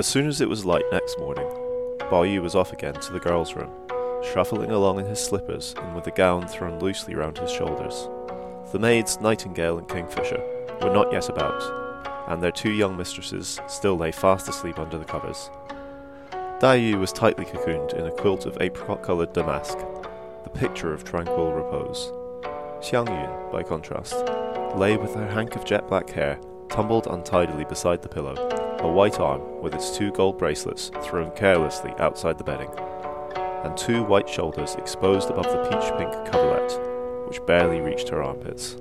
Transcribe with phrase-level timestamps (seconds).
[0.00, 1.46] As soon as it was light next morning,
[2.08, 3.70] Bao Yu was off again to the girls' room,
[4.32, 8.08] shuffling along in his slippers and with the gown thrown loosely round his shoulders.
[8.72, 10.42] The maids, Nightingale and Kingfisher,
[10.80, 11.62] were not yet about,
[12.28, 15.50] and their two young mistresses still lay fast asleep under the covers.
[16.60, 19.76] Dai Yu was tightly cocooned in a quilt of apricot coloured damask,
[20.44, 22.10] the picture of tranquil repose.
[22.80, 24.14] Xiang Yun, by contrast,
[24.78, 26.40] lay with her hank of jet black hair
[26.70, 31.92] tumbled untidily beside the pillow, a white arm with its two gold bracelets thrown carelessly
[31.98, 32.70] outside the bedding,
[33.64, 38.76] and two white shoulders exposed above the peach pink coverlet, which barely reached her armpits.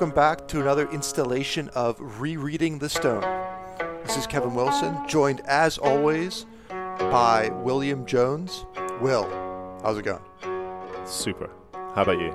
[0.00, 3.20] Welcome back to another installation of Rereading the Stone.
[4.02, 8.64] This is Kevin Wilson, joined as always by William Jones.
[9.02, 9.28] Will,
[9.82, 10.22] how's it going?
[11.04, 11.50] Super.
[11.94, 12.34] How about you?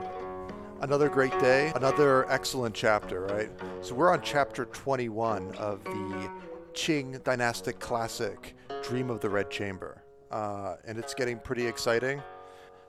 [0.81, 3.49] Another great day, another excellent chapter, right?
[3.81, 6.29] So we're on chapter 21 of the
[6.73, 10.03] Qing dynastic classic, Dream of the Red Chamber.
[10.29, 12.21] Uh, and it's getting pretty exciting.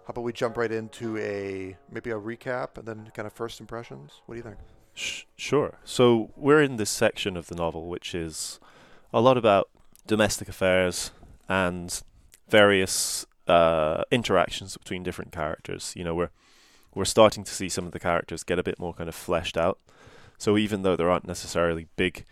[0.07, 3.59] How about we jump right into a maybe a recap and then kind of first
[3.59, 4.23] impressions?
[4.27, 4.59] What do you think?
[4.95, 5.79] sure.
[5.85, 8.61] So we're in this section of the novel, which is
[9.13, 9.69] a lot about
[10.07, 11.11] domestic affairs
[11.49, 12.01] and
[12.49, 15.93] various uh, interactions between different characters.
[15.97, 16.31] You know, we're
[16.95, 19.57] we're starting to see some of the characters get a bit more kind of fleshed
[19.57, 19.81] out.
[20.39, 22.25] So even though there aren't necessarily big,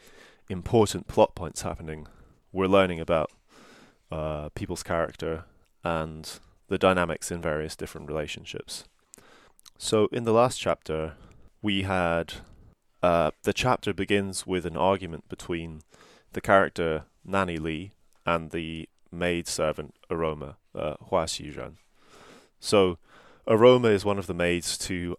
[0.49, 2.07] important plot points happening,
[2.53, 3.33] we're learning about
[4.13, 5.45] uh, people's character
[5.83, 6.39] and
[6.69, 8.85] the dynamics in various different relationships.
[9.79, 11.15] So, in the last chapter,
[11.63, 12.35] we had
[13.03, 15.83] uh, the chapter begins with an argument between
[16.33, 17.93] the character Nanny Li
[18.25, 21.77] and the maid servant Aroma, uh, Hua Xiren.
[22.61, 22.99] So,
[23.47, 25.17] Aroma is one of the maids to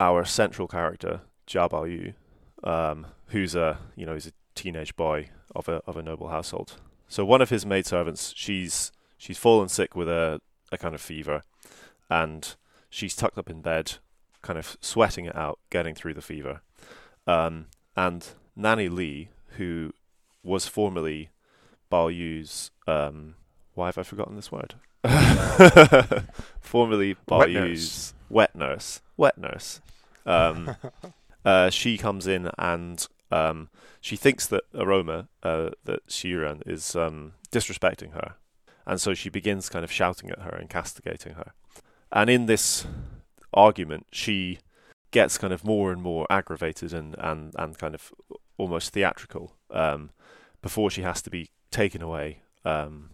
[0.00, 2.14] our central character, Jia Baoyu,
[2.64, 6.74] um, who's a you know he's a teenage boy of a of a noble household.
[7.08, 10.40] So one of his maidservants, she's she's fallen sick with a
[10.72, 11.42] a kind of fever,
[12.10, 12.54] and
[12.90, 13.94] she's tucked up in bed,
[14.42, 16.62] kind of sweating it out, getting through the fever.
[17.26, 17.66] Um,
[17.96, 19.92] and Nanny Li, who
[20.42, 21.30] was formerly
[21.90, 23.34] Bao Yu's, um,
[23.74, 24.74] why have I forgotten this word?
[26.60, 29.80] formerly Bao Yu's wet nurse, wet nurse.
[30.24, 30.76] Um,
[31.44, 33.68] uh, she comes in and um,
[34.00, 38.34] she thinks that Aroma, uh, that Xiren is um, disrespecting her,
[38.86, 41.52] and so she begins kind of shouting at her and castigating her.
[42.12, 42.86] And in this
[43.52, 44.58] argument, she
[45.10, 48.12] gets kind of more and more aggravated and, and, and kind of
[48.58, 50.10] almost theatrical um,
[50.62, 52.42] before she has to be taken away.
[52.64, 53.10] Um,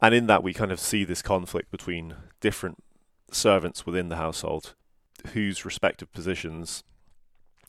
[0.00, 2.82] and in that, we kind of see this conflict between different
[3.30, 4.74] servants within the household
[5.32, 6.82] whose respective positions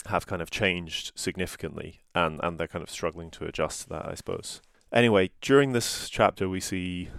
[0.08, 4.06] have kind of changed significantly and, and they're kind of struggling to adjust to that,
[4.06, 4.62] I suppose.
[4.94, 7.10] Anyway, during this chapter, we see,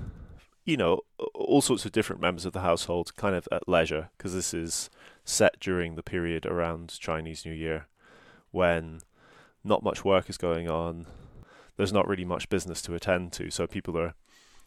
[0.64, 1.00] you know,
[1.34, 4.88] all sorts of different members of the household kind of at leisure because this is
[5.24, 7.88] set during the period around Chinese New Year
[8.52, 9.00] when
[9.64, 11.06] not much work is going on.
[11.76, 14.14] There's not really much business to attend to, so people are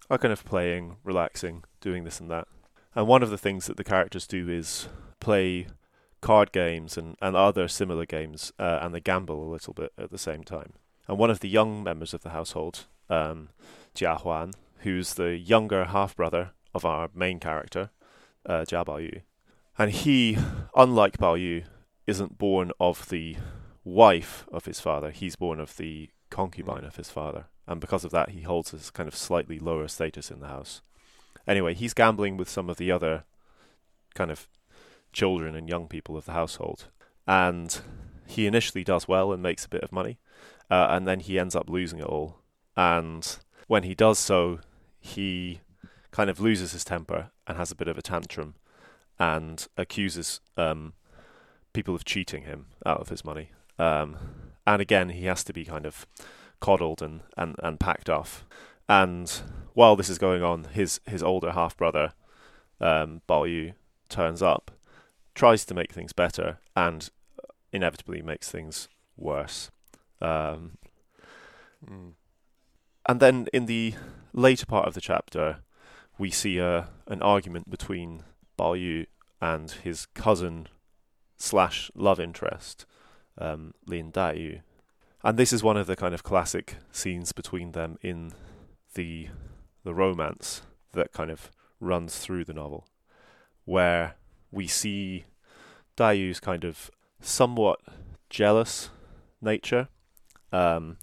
[0.09, 2.47] are kind of playing, relaxing, doing this and that.
[2.95, 4.87] And one of the things that the characters do is
[5.19, 5.67] play
[6.21, 10.09] card games and, and other similar games, uh, and they gamble a little bit at
[10.09, 10.73] the same time.
[11.07, 13.49] And one of the young members of the household um,
[13.95, 17.89] Jia Huan, who's the younger half brother of our main character,
[18.45, 19.21] uh, Jia Baoyu.
[19.77, 20.37] And he,
[20.75, 21.65] unlike Baoyu,
[22.05, 23.37] isn't born of the
[23.83, 27.45] wife of his father, he's born of the concubine of his father.
[27.67, 30.81] And because of that, he holds this kind of slightly lower status in the house.
[31.45, 33.25] Anyway, he's gambling with some of the other
[34.15, 34.47] kind of
[35.13, 36.85] children and young people of the household.
[37.25, 37.79] And
[38.25, 40.17] he initially does well and makes a bit of money.
[40.69, 42.39] Uh, and then he ends up losing it all
[42.77, 43.37] and
[43.67, 44.59] when he does so,
[44.99, 45.59] he
[46.11, 48.53] kind of loses his temper and has a bit of a tantrum,
[49.19, 50.93] and accuses um,
[51.73, 53.49] people of cheating him out of his money.
[53.79, 54.17] Um,
[54.65, 56.05] and again, he has to be kind of
[56.59, 58.45] coddled and, and, and packed off.
[58.87, 59.29] And
[59.73, 62.13] while this is going on, his his older half brother,
[62.79, 63.73] um, Bao Yu,
[64.07, 64.71] turns up,
[65.35, 67.09] tries to make things better, and
[67.73, 68.87] inevitably makes things
[69.17, 69.71] worse.
[70.21, 70.77] Um,
[71.85, 72.13] Mm.
[73.07, 73.93] And then in the
[74.33, 75.59] later part of the chapter,
[76.17, 78.23] we see a an argument between
[78.59, 79.05] Bao Yu
[79.41, 80.67] and his cousin
[81.37, 82.85] slash love interest,
[83.37, 84.61] um, Lin Daiyu.
[85.23, 88.33] And this is one of the kind of classic scenes between them in
[88.93, 89.29] the
[89.83, 90.63] the romance
[90.93, 92.87] that kind of runs through the novel,
[93.65, 94.15] where
[94.51, 95.25] we see
[95.95, 97.79] Daiyu's kind of somewhat
[98.29, 98.89] jealous
[99.41, 99.87] nature,
[100.51, 100.97] um,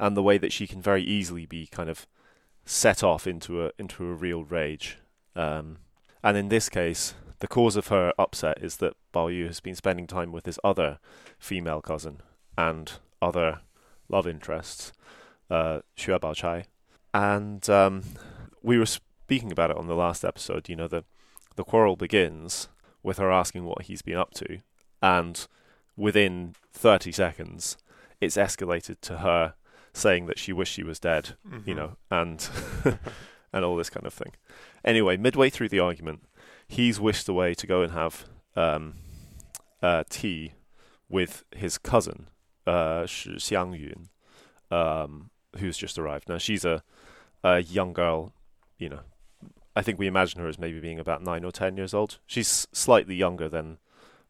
[0.00, 2.08] and the way that she can very easily be kind of
[2.64, 4.98] set off into a into a real rage.
[5.36, 5.76] Um,
[6.24, 9.74] and in this case, the cause of her upset is that Bao Yu has been
[9.74, 10.98] spending time with his other
[11.38, 12.22] female cousin
[12.56, 13.60] and other
[14.08, 14.92] love interests,
[15.50, 16.64] uh, Xue Bao Chai.
[17.12, 18.02] And um,
[18.62, 20.68] we were speaking about it on the last episode.
[20.68, 21.04] You know, the
[21.56, 22.68] the quarrel begins
[23.02, 24.60] with her asking what he's been up to,
[25.02, 25.46] and
[25.94, 27.76] within 30 seconds,
[28.18, 29.54] it's escalated to her
[29.92, 31.76] saying that she wished she was dead, you Mhm.
[31.76, 32.48] know, and
[33.52, 34.32] and all this kind of thing.
[34.84, 36.22] Anyway, midway through the argument,
[36.68, 38.26] he's wished away to go and have
[38.56, 38.94] um,
[39.82, 40.52] uh, tea
[41.08, 42.28] with his cousin,
[42.66, 44.08] uh, Shi Xiang Yun,
[44.70, 46.28] um, who's just arrived.
[46.28, 46.82] Now she's a
[47.42, 48.32] a young girl,
[48.78, 49.00] you know.
[49.74, 52.18] I think we imagine her as maybe being about nine or ten years old.
[52.26, 53.78] She's slightly younger than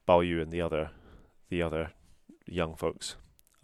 [0.06, 0.90] Bao Yu and the other
[1.48, 1.92] the other
[2.46, 3.16] young folks.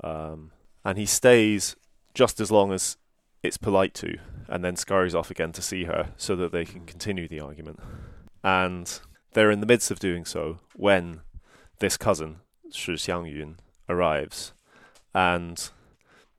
[0.03, 0.51] Um,
[0.85, 1.77] and he stays
[2.17, 2.97] just as long as
[3.43, 4.17] it's polite to,
[4.49, 6.87] and then scurries off again to see her so that they can hmm.
[6.87, 7.79] continue the argument.
[8.43, 8.99] And
[9.35, 11.21] they're in the midst of doing so when
[11.79, 12.37] this cousin,
[12.73, 14.55] Shi Xiangyun, arrives
[15.15, 15.69] and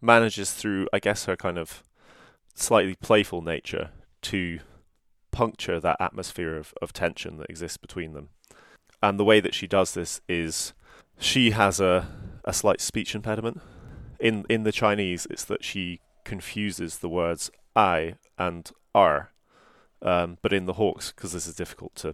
[0.01, 1.83] manages through, I guess, her kind of
[2.55, 3.91] slightly playful nature
[4.23, 4.59] to
[5.31, 8.29] puncture that atmosphere of, of tension that exists between them.
[9.03, 10.73] And the way that she does this is
[11.19, 12.07] she has a,
[12.43, 13.61] a slight speech impediment.
[14.19, 19.31] In in the Chinese, it's that she confuses the words I and R.
[20.01, 22.13] Um, but in the Hawkes, because this is difficult to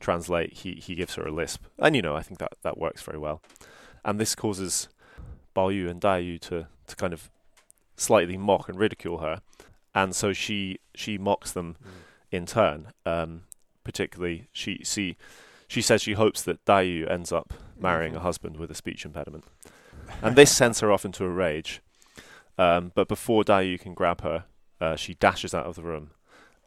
[0.00, 1.64] translate, he, he gives her a lisp.
[1.78, 3.40] And you know, I think that, that works very well.
[4.04, 4.88] And this causes
[5.54, 7.30] Bao Yu and Dai Yu to, to kind of
[7.96, 9.40] slightly mock and ridicule her.
[9.94, 12.36] And so she she mocks them Mm.
[12.36, 12.86] in turn.
[13.06, 13.42] Um,
[13.84, 15.16] particularly, she she
[15.68, 18.22] she says she hopes that Daiyu ends up marrying a Mhm.
[18.22, 19.44] husband with a speech impediment,
[20.22, 21.80] and this sends her off into a rage.
[22.56, 24.44] Um, but before Daiyu can grab her,
[24.80, 26.10] uh, she dashes out of the room,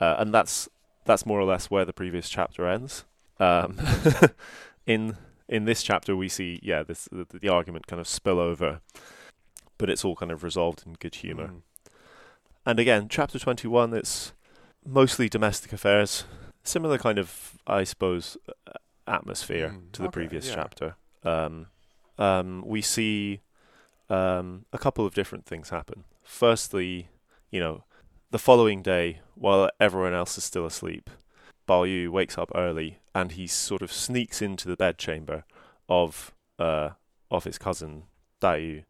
[0.01, 0.67] uh, and that's
[1.05, 3.05] that's more or less where the previous chapter ends.
[3.39, 3.79] Um,
[4.85, 5.15] in
[5.47, 8.81] in this chapter, we see yeah this the, the argument kind of spill over,
[9.77, 11.47] but it's all kind of resolved in good humor.
[11.47, 11.61] Mm.
[12.65, 14.33] And again, chapter 21, it's
[14.85, 16.25] mostly domestic affairs.
[16.65, 18.35] Similar kind of, I suppose,
[19.07, 20.55] atmosphere Mm, to the okay, previous yeah.
[20.55, 20.95] chapter.
[21.23, 21.67] Um,
[22.17, 23.41] um, we see
[24.09, 26.03] um, a couple of different things happen.
[26.23, 27.09] Firstly,
[27.51, 27.83] you know,
[28.31, 31.09] the following day, while everyone else is still asleep,
[31.67, 35.43] Bao Yu wakes up early and he sort of sneaks into the bedchamber
[35.89, 36.91] of uh,
[37.29, 38.03] of his cousin
[38.39, 38.83] Dai Yu,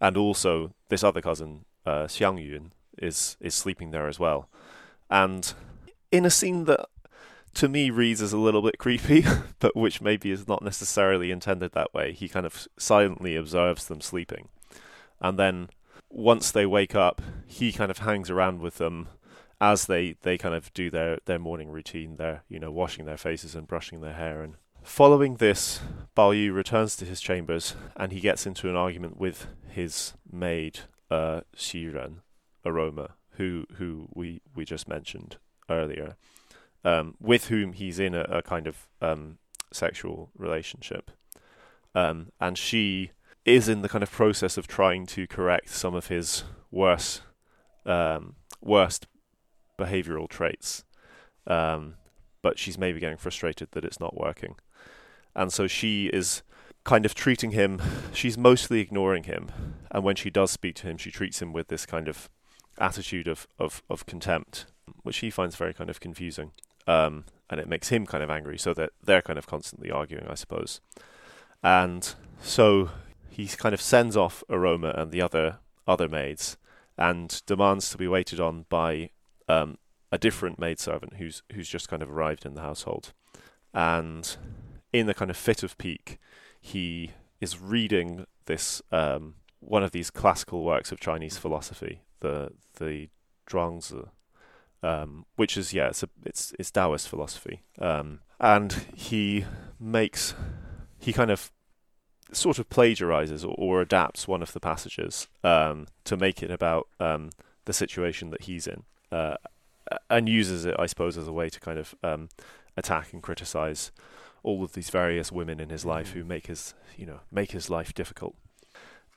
[0.00, 4.48] and also this other cousin uh, Xiang Yun is is sleeping there as well,
[5.10, 5.52] and
[6.10, 6.86] in a scene that
[7.56, 9.24] to me reads as a little bit creepy,
[9.58, 12.12] but which maybe is not necessarily intended that way.
[12.12, 14.48] He kind of silently observes them sleeping,
[15.20, 15.70] and then
[16.08, 19.08] once they wake up, he kind of hangs around with them
[19.60, 23.16] as they, they kind of do their, their morning routine, their you know washing their
[23.16, 24.42] faces and brushing their hair.
[24.42, 25.80] And following this,
[26.16, 30.80] Bao Yu returns to his chambers and he gets into an argument with his maid,
[31.10, 31.40] uh,
[32.64, 35.36] Aroma, who who we, we just mentioned
[35.70, 36.16] earlier,
[36.84, 39.38] um, with whom he's in a, a kind of um,
[39.72, 41.10] sexual relationship,
[41.94, 43.10] um, and she
[43.44, 47.20] is in the kind of process of trying to correct some of his worse
[47.84, 49.06] um, worst
[49.78, 50.84] behavioral traits.
[51.46, 51.94] Um,
[52.42, 54.56] but she's maybe getting frustrated that it's not working.
[55.34, 56.42] And so she is
[56.84, 57.80] kind of treating him,
[58.12, 59.50] she's mostly ignoring him.
[59.90, 62.30] And when she does speak to him, she treats him with this kind of
[62.78, 64.66] attitude of, of, of contempt,
[65.02, 66.52] which he finds very kind of confusing.
[66.86, 70.26] Um, and it makes him kind of angry, so that they're kind of constantly arguing,
[70.28, 70.80] I suppose.
[71.62, 72.90] And so
[73.30, 76.56] he kind of sends off Aroma and the other other maids
[76.98, 79.10] and demands to be waited on by
[79.48, 79.78] um,
[80.10, 83.12] a different maidservant who's who's just kind of arrived in the household.
[83.74, 84.36] and
[84.92, 86.18] in the kind of fit of pique,
[86.60, 93.08] he is reading this um, one of these classical works of Chinese philosophy, the the
[93.48, 94.08] Zhuangzi,
[94.86, 99.44] um, which is yeah, it's a, it's it's Taoist philosophy, um, and he
[99.80, 100.34] makes
[101.00, 101.50] he kind of
[102.32, 106.88] sort of plagiarizes or, or adapts one of the passages um, to make it about
[107.00, 107.30] um,
[107.64, 109.36] the situation that he's in, uh,
[110.08, 112.28] and uses it, I suppose, as a way to kind of um,
[112.76, 113.90] attack and criticize
[114.44, 117.68] all of these various women in his life who make his you know make his
[117.68, 118.36] life difficult,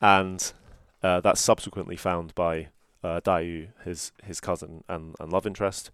[0.01, 0.51] and
[1.03, 2.69] uh, that's subsequently found by
[3.03, 5.91] uh, Yu, his his cousin and, and love interest,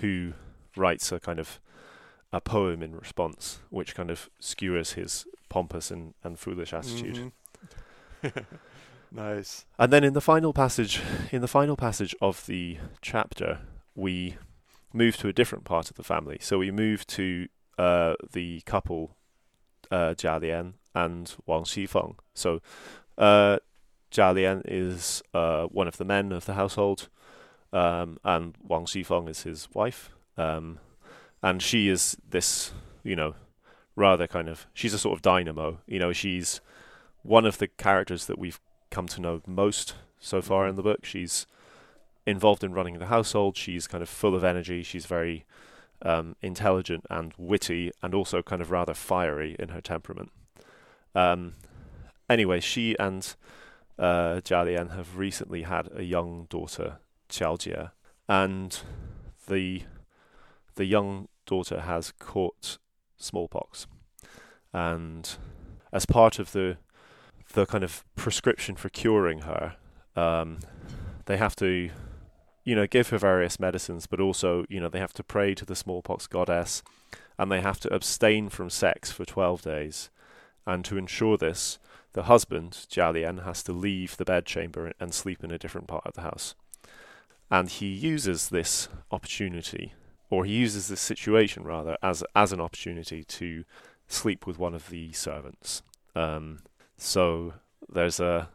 [0.00, 0.34] who
[0.76, 1.60] writes a kind of
[2.32, 7.32] a poem in response, which kind of skewers his pompous and, and foolish attitude.
[8.22, 8.38] Mm-hmm.
[9.12, 9.64] nice.
[9.78, 11.00] And then in the final passage,
[11.30, 13.60] in the final passage of the chapter,
[13.94, 14.36] we
[14.92, 16.38] move to a different part of the family.
[16.40, 17.48] So we move to
[17.78, 19.16] uh, the couple,
[19.90, 22.16] uh, Jia Lian and Wang Xifeng.
[22.34, 22.60] So
[23.18, 23.58] uh,
[24.10, 27.08] Jia Lian is uh, one of the men of the household,
[27.72, 30.10] um, and Wang Xifeng is his wife.
[30.36, 30.78] Um,
[31.42, 32.72] and she is this,
[33.02, 33.34] you know,
[33.94, 35.78] rather kind of she's a sort of dynamo.
[35.86, 36.60] You know, she's
[37.22, 38.60] one of the characters that we've
[38.90, 41.04] come to know most so far in the book.
[41.04, 41.46] She's
[42.26, 43.56] involved in running the household.
[43.56, 44.82] She's kind of full of energy.
[44.82, 45.44] She's very
[46.02, 50.30] um, intelligent and witty, and also kind of rather fiery in her temperament.
[51.14, 51.54] Um,
[52.28, 53.34] anyway, she and
[53.98, 56.98] uh, have recently had a young daughter,
[57.28, 57.90] Qiao
[58.28, 58.80] and
[59.46, 59.82] the
[60.74, 62.78] the young daughter has caught
[63.16, 63.86] smallpox,
[64.72, 65.36] and
[65.92, 66.76] as part of the
[67.54, 69.76] the kind of prescription for curing her,
[70.16, 70.58] um,
[71.26, 71.90] they have to,
[72.64, 75.64] you know, give her various medicines, but also, you know, they have to pray to
[75.64, 76.82] the smallpox goddess,
[77.38, 80.10] and they have to abstain from sex for twelve days,
[80.66, 81.78] and to ensure this,
[82.16, 86.14] the husband Jialian has to leave the bedchamber and sleep in a different part of
[86.14, 86.54] the house,
[87.50, 89.92] and he uses this opportunity
[90.30, 93.64] or he uses this situation rather as as an opportunity to
[94.08, 95.82] sleep with one of the servants.
[96.14, 96.60] Um,
[96.96, 97.52] so
[97.86, 98.48] there's a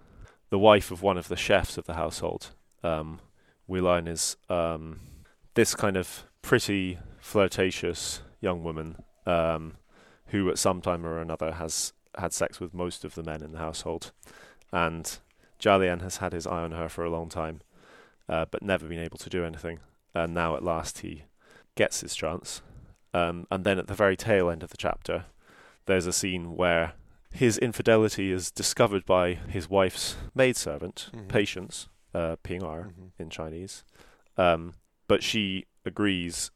[0.49, 2.55] the wife of one of the chefs of the household.
[2.83, 3.19] Um,
[3.69, 5.01] is um,
[5.53, 9.75] this kind of pretty flirtatious young woman um,
[10.25, 13.51] who, at some time or another, has had sex with most of the men in
[13.51, 14.11] the household,
[14.71, 15.19] and
[15.59, 17.61] Jialian has had his eye on her for a long time,
[18.27, 19.79] uh, but never been able to do anything.
[20.13, 21.23] And now, at last, he
[21.75, 22.61] gets his chance.
[23.13, 25.25] Um, and then at the very tail end of the chapter,
[25.85, 26.93] there's a scene where
[27.33, 31.27] his infidelity is discovered by his wife's maidservant, mm-hmm.
[31.27, 33.21] Patience, uh, Ping Er mm-hmm.
[33.21, 33.83] in Chinese.
[34.37, 34.73] Um,
[35.07, 36.51] but she agrees,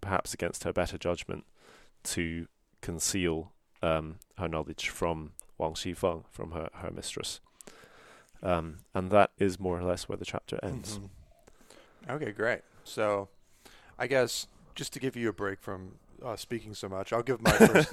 [0.00, 1.44] perhaps against her better judgment,
[2.04, 2.46] to
[2.80, 3.52] conceal
[3.82, 7.40] um, her knowledge from Wang Xifeng, from her, her mistress.
[8.42, 10.98] Um, and that is more or less where the chapter ends.
[10.98, 12.12] Mm-hmm.
[12.12, 12.60] Okay, great.
[12.84, 13.28] So
[13.98, 17.40] I guess just to give you a break from uh, speaking so much, I'll give
[17.40, 17.92] my first,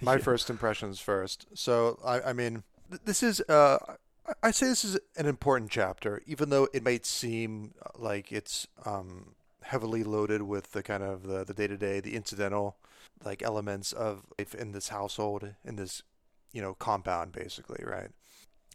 [0.00, 0.18] my yeah.
[0.18, 1.46] first impressions first.
[1.54, 3.78] So I, I mean, th- this is uh,
[4.42, 8.66] I say this is an important chapter, even though it might seem uh, like it's
[8.84, 9.34] um,
[9.68, 12.78] heavily loaded with the kind of the day to day, the incidental
[13.22, 16.02] like elements of life in this household, in this
[16.52, 18.10] you know compound, basically, right?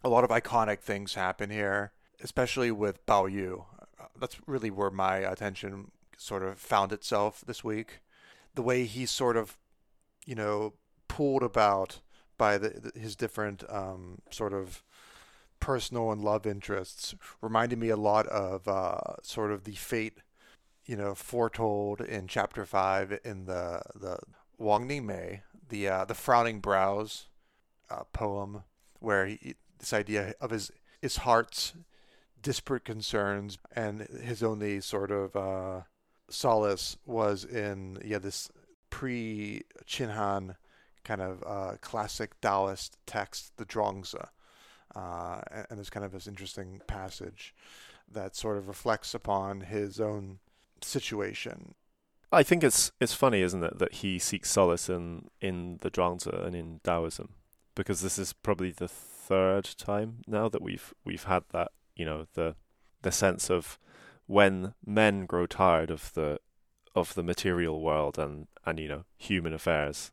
[0.04, 3.64] A lot of iconic things happen here, especially with Bao Yu.
[4.00, 8.00] Uh, that's really where my attention sort of found itself this week.
[8.54, 9.58] The way he's sort of,
[10.24, 10.74] you know,
[11.08, 12.00] pulled about
[12.38, 14.84] by the, his different um, sort of
[15.58, 20.18] personal and love interests reminded me a lot of uh, sort of the fate,
[20.86, 24.18] you know, foretold in chapter five in the the
[24.58, 27.26] Wang Ningmei, the uh, the frowning brows
[27.90, 28.64] uh, poem,
[29.00, 31.74] where he, this idea of his his heart's
[32.40, 35.82] disparate concerns and his only sort of uh,
[36.28, 38.50] solace was in yeah this
[38.90, 40.56] pre Qin Han
[41.04, 44.28] kind of uh, classic Taoist text, the Zhuangzi.
[44.94, 47.54] Uh, and, and there's kind of this interesting passage
[48.10, 50.38] that sort of reflects upon his own
[50.84, 51.74] situation.
[52.32, 56.44] I think it's it's funny, isn't it, that he seeks solace in in the Zhuangzi
[56.46, 57.34] and in Taoism,
[57.74, 62.26] because this is probably the third time now that we've we've had that you know
[62.34, 62.56] the
[63.02, 63.78] the sense of
[64.26, 66.40] when men grow tired of the
[66.94, 70.10] of the material world and and you know human affairs,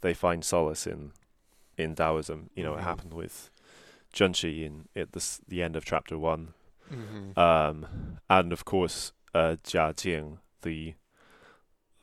[0.00, 1.12] they find solace in
[1.78, 2.50] in Taoism.
[2.54, 2.80] You know, mm-hmm.
[2.80, 3.50] it happened with
[4.14, 6.54] Zhenqi in at the the end of chapter one,
[6.92, 7.38] mm-hmm.
[7.38, 10.94] um, and of course uh, Jia Jing, the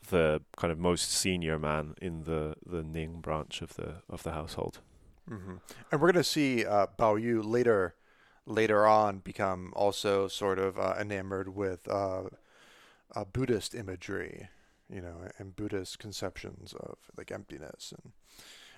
[0.10, 4.32] the kind of most senior man in the the Ning branch of the of the
[4.32, 4.80] household.
[5.30, 5.56] Mm-hmm.
[5.92, 7.96] And we're going to see uh, Bao Yu later
[8.46, 12.24] later on become also sort of uh, enamored with uh,
[13.16, 14.50] uh, Buddhist imagery,
[14.92, 18.12] you know, and Buddhist conceptions of like emptiness and,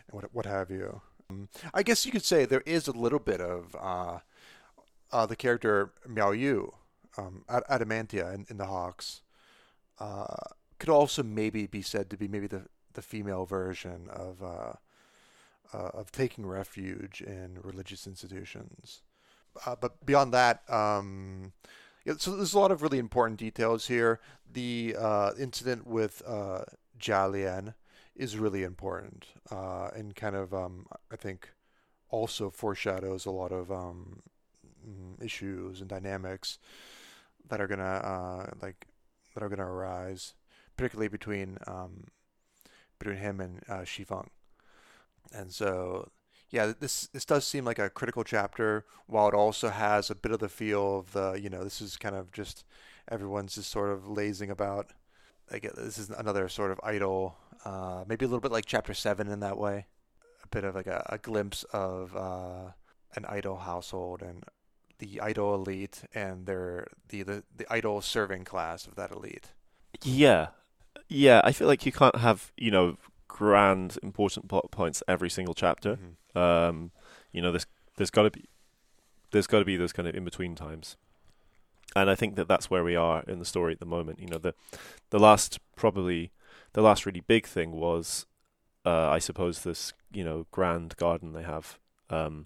[0.08, 1.02] and what what have you.
[1.30, 4.20] Um, I guess you could say there is a little bit of uh,
[5.12, 6.74] uh, the character Miao Yu,
[7.18, 9.22] um, Adamantina in, in the Hawkes,
[10.00, 10.26] uh,
[10.80, 12.64] could also maybe be said to be maybe the
[12.94, 14.74] the female version of uh,
[15.74, 19.02] uh, of taking refuge in religious institutions.
[19.66, 21.54] Uh, but beyond that, um,
[22.06, 24.20] yeah, so there's a lot of really important details here.
[24.52, 26.64] The uh, incident with uh,
[27.00, 27.74] Jialian
[28.16, 31.50] is really important uh, and kind of, um, I think,
[32.10, 34.22] also foreshadows a lot of um,
[34.86, 36.58] mm, issues and dynamics
[37.50, 38.88] that are gonna uh, like
[39.34, 40.34] that are gonna arise,
[40.78, 42.06] particularly between um,
[43.00, 44.28] between him and uh, Xifeng.
[45.34, 46.10] And so,
[46.50, 50.32] yeah, this this does seem like a critical chapter, while it also has a bit
[50.32, 52.64] of the feel of the, you know, this is kind of just
[53.10, 54.92] everyone's just sort of lazing about.
[55.52, 59.28] Like this is another sort of idle, uh, maybe a little bit like chapter seven
[59.28, 59.88] in that way,
[60.44, 62.72] a bit of like a, a glimpse of uh,
[63.16, 64.46] an idle household and
[65.02, 69.52] the idle elite and their the, the the idle serving class of that elite.
[70.04, 70.50] Yeah,
[71.10, 71.42] yeah.
[71.44, 75.98] I feel like you can't have you know grand important plot points every single chapter.
[75.98, 76.38] Mm-hmm.
[76.38, 76.92] Um,
[77.32, 77.66] you know, there's
[77.98, 78.46] there's got to be
[79.32, 80.96] there's got to be those kind of in between times,
[81.96, 84.20] and I think that that's where we are in the story at the moment.
[84.20, 84.54] You know, the
[85.10, 86.32] the last probably
[86.74, 88.28] the last really big thing was,
[88.86, 91.80] uh, I suppose, this you know grand garden they have,
[92.12, 92.46] um,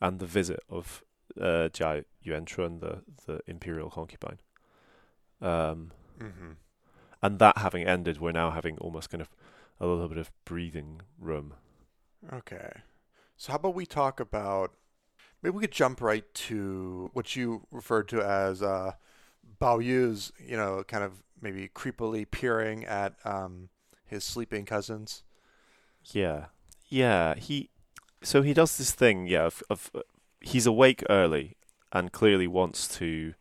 [0.00, 1.02] and the visit of
[1.38, 4.38] uh, Jia Yuanchun, the the imperial concubine.
[5.40, 6.52] Um, mm-hmm.
[7.22, 9.30] and that having ended, we're now having almost kind of
[9.80, 11.54] a little bit of breathing room.
[12.30, 12.70] Okay.
[13.36, 14.74] So how about we talk about
[15.42, 18.92] maybe we could jump right to what you referred to as uh
[19.60, 23.70] Bao Yu's, you know, kind of maybe creepily peering at um
[24.06, 25.22] his sleeping cousins.
[26.04, 26.46] Yeah.
[26.88, 27.70] Yeah, he
[28.22, 29.90] so he does this thing, yeah, of, of
[30.40, 31.56] he's awake early
[31.92, 33.34] and clearly wants to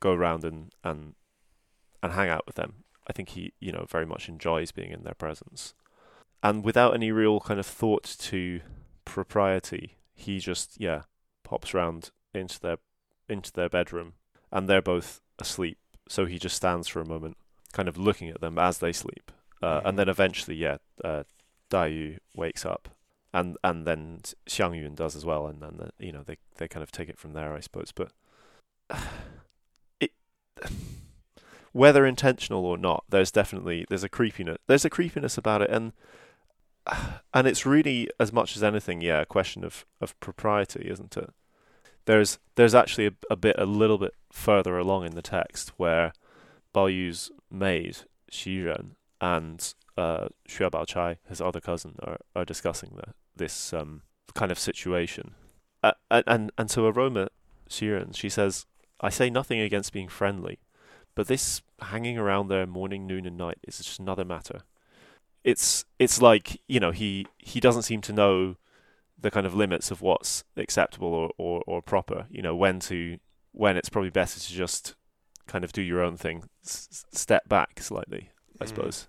[0.00, 1.14] go around and and
[2.02, 2.84] and hang out with them.
[3.08, 5.74] I think he, you know, very much enjoys being in their presence
[6.42, 8.60] and without any real kind of thought to
[9.04, 11.02] propriety, he just yeah
[11.42, 12.76] pops round into their
[13.28, 14.14] into their bedroom,
[14.52, 15.78] and they're both asleep.
[16.08, 17.36] So he just stands for a moment,
[17.72, 21.24] kind of looking at them as they sleep, uh, and then eventually, yeah, uh,
[21.72, 22.90] Yu wakes up,
[23.36, 26.66] and and then Xiang Yun does as well, and then the, you know they they
[26.66, 27.92] kind of take it from there, I suppose.
[27.92, 28.10] But
[30.00, 30.12] it
[31.72, 35.92] whether intentional or not, there's definitely there's a creepiness there's a creepiness about it, and
[37.34, 41.30] and it's really as much as anything, yeah, a question of, of propriety, isn't it?
[42.06, 46.14] There's there's actually a, a bit a little bit further along in the text where
[46.74, 47.98] Bao Yu's maid
[48.32, 54.02] Xiren and uh, Xue Baochai, his other cousin, are are discussing the, this um,
[54.34, 55.34] kind of situation,
[55.82, 57.28] uh, and and so Aroma
[57.68, 58.66] Xiren she says,
[59.00, 60.58] "I say nothing against being friendly,
[61.14, 64.60] but this hanging around there morning, noon, and night is just another matter."
[65.46, 68.56] it's it's like you know he he doesn't seem to know
[69.18, 72.26] the kind of limits of what's acceptable or, or, or proper.
[72.28, 73.18] You know when to
[73.52, 74.96] when it's probably better to just
[75.46, 78.68] kind of do your own thing, s- step back slightly, I mm.
[78.68, 79.06] suppose.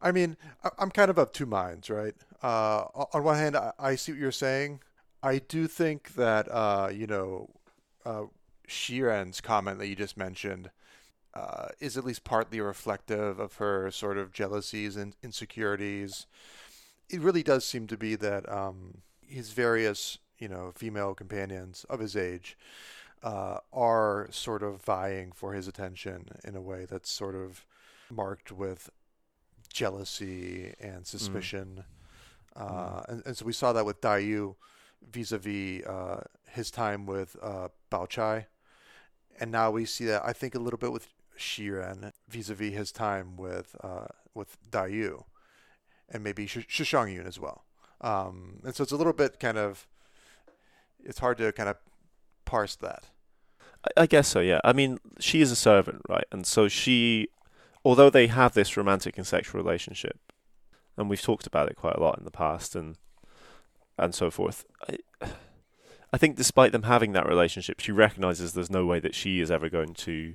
[0.00, 0.36] I mean,
[0.78, 2.14] I'm kind of of two minds, right?
[2.44, 4.80] Uh, on one hand, I see what you're saying.
[5.22, 7.48] I do think that uh, you know,
[8.04, 8.24] uh,
[8.68, 10.70] Xiren's comment that you just mentioned
[11.32, 16.26] uh, is at least partly reflective of her sort of jealousies and insecurities.
[17.08, 21.98] It really does seem to be that um, his various, you know, female companions of
[21.98, 22.58] his age
[23.22, 27.64] uh, are sort of vying for his attention in a way that's sort of
[28.10, 28.90] marked with
[29.72, 31.06] jealousy and mm.
[31.06, 31.78] suspicion.
[31.78, 31.93] Mm.
[32.56, 33.08] Uh, mm.
[33.08, 34.56] And, and, so we saw that with Yu
[35.10, 38.46] vis-a-vis uh, his time with uh, Bao Chai.
[39.40, 43.36] And now we see that I think a little bit with Xiren vis-a-vis his time
[43.36, 45.24] with uh, with Yu,
[46.08, 47.64] and maybe Sh- Shishang Yun as well.
[48.00, 49.88] Um, and so it's a little bit kind of
[51.04, 51.76] it's hard to kind of
[52.44, 53.06] parse that.
[53.84, 54.40] I, I guess so.
[54.40, 54.60] Yeah.
[54.64, 56.26] I mean, she is a servant, right?
[56.32, 57.28] And so she,
[57.84, 60.18] although they have this romantic and sexual relationship,
[60.96, 62.96] and we've talked about it quite a lot in the past, and
[63.98, 64.64] and so forth.
[64.88, 64.98] I,
[66.12, 69.50] I think despite them having that relationship, she recognizes there's no way that she is
[69.50, 70.34] ever going to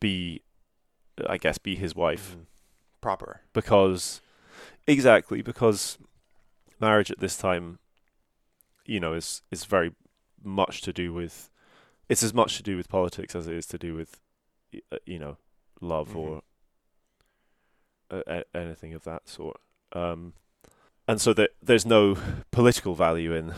[0.00, 0.42] be
[1.28, 2.46] I guess, be his wife Mhm.
[3.00, 3.40] Proper.
[3.52, 4.20] because
[4.86, 5.98] exactly because
[6.80, 7.78] marriage at this time,
[8.86, 9.94] you know, is is very
[10.42, 11.50] much to do with
[12.08, 14.20] it's as much to do with politics as it is to do with
[14.90, 15.36] uh, you know
[15.80, 16.16] love Mhm.
[16.16, 16.42] or
[18.12, 19.58] a- anything of that sort.
[19.92, 20.32] Um,
[21.08, 22.16] and so that there's no
[22.52, 23.50] political value in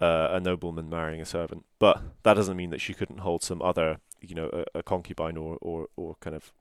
[0.00, 3.60] uh, a nobleman marrying a servant, but that doesn't mean that she couldn't hold some
[3.62, 6.52] other, you know, a, a concubine or, or, or kind of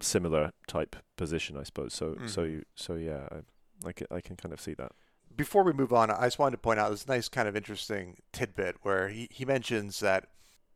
[0.00, 1.92] similar type position, I suppose.
[1.94, 2.50] So so Mhm.
[2.50, 4.92] you so yeah, I, I can I can kind of see that.
[5.36, 8.16] Before we move on, I just wanted to point out this nice kind of interesting
[8.32, 10.26] tidbit where he, he mentions that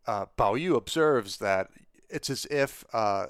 [0.07, 1.71] uh, Bao Yu observes that
[2.09, 3.27] it's as if uh,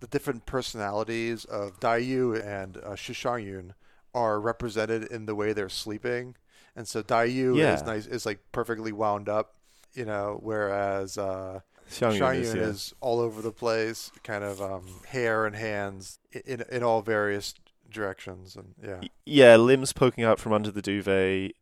[0.00, 3.72] the different personalities of Dai Yu and uh, Shi Xiangyun
[4.14, 6.36] are represented in the way they're sleeping.
[6.76, 9.54] And so Dai Yu is nice is like perfectly wound up,
[9.92, 12.62] you know, whereas uh, Xiang Xiang Yun is, yeah.
[12.62, 17.54] is all over the place, kind of um, hair and hands in in all various
[17.90, 21.52] directions, and yeah, yeah, limbs poking out from under the duvet.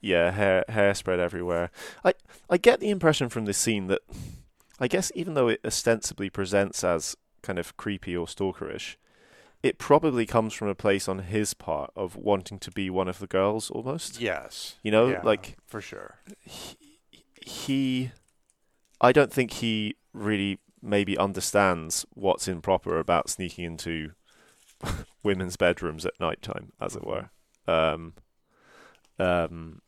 [0.00, 1.70] Yeah, hair hair spread everywhere.
[2.04, 2.14] I
[2.48, 4.00] I get the impression from this scene that
[4.78, 8.96] I guess even though it ostensibly presents as kind of creepy or stalkerish,
[9.62, 13.18] it probably comes from a place on his part of wanting to be one of
[13.18, 14.20] the girls almost.
[14.20, 16.16] yes, You know, yeah, like for sure.
[16.44, 16.76] he,
[17.44, 18.12] he
[19.00, 24.12] I don't think he really maybe understands what's improper about sneaking into
[25.22, 27.30] women's bedrooms at night time, as it were.
[27.66, 28.14] Um,
[29.18, 29.82] um,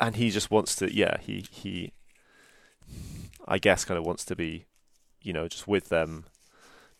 [0.00, 1.92] and he just wants to, yeah, he, he,
[3.46, 4.66] I guess, kind of wants to be,
[5.22, 6.24] you know, just with them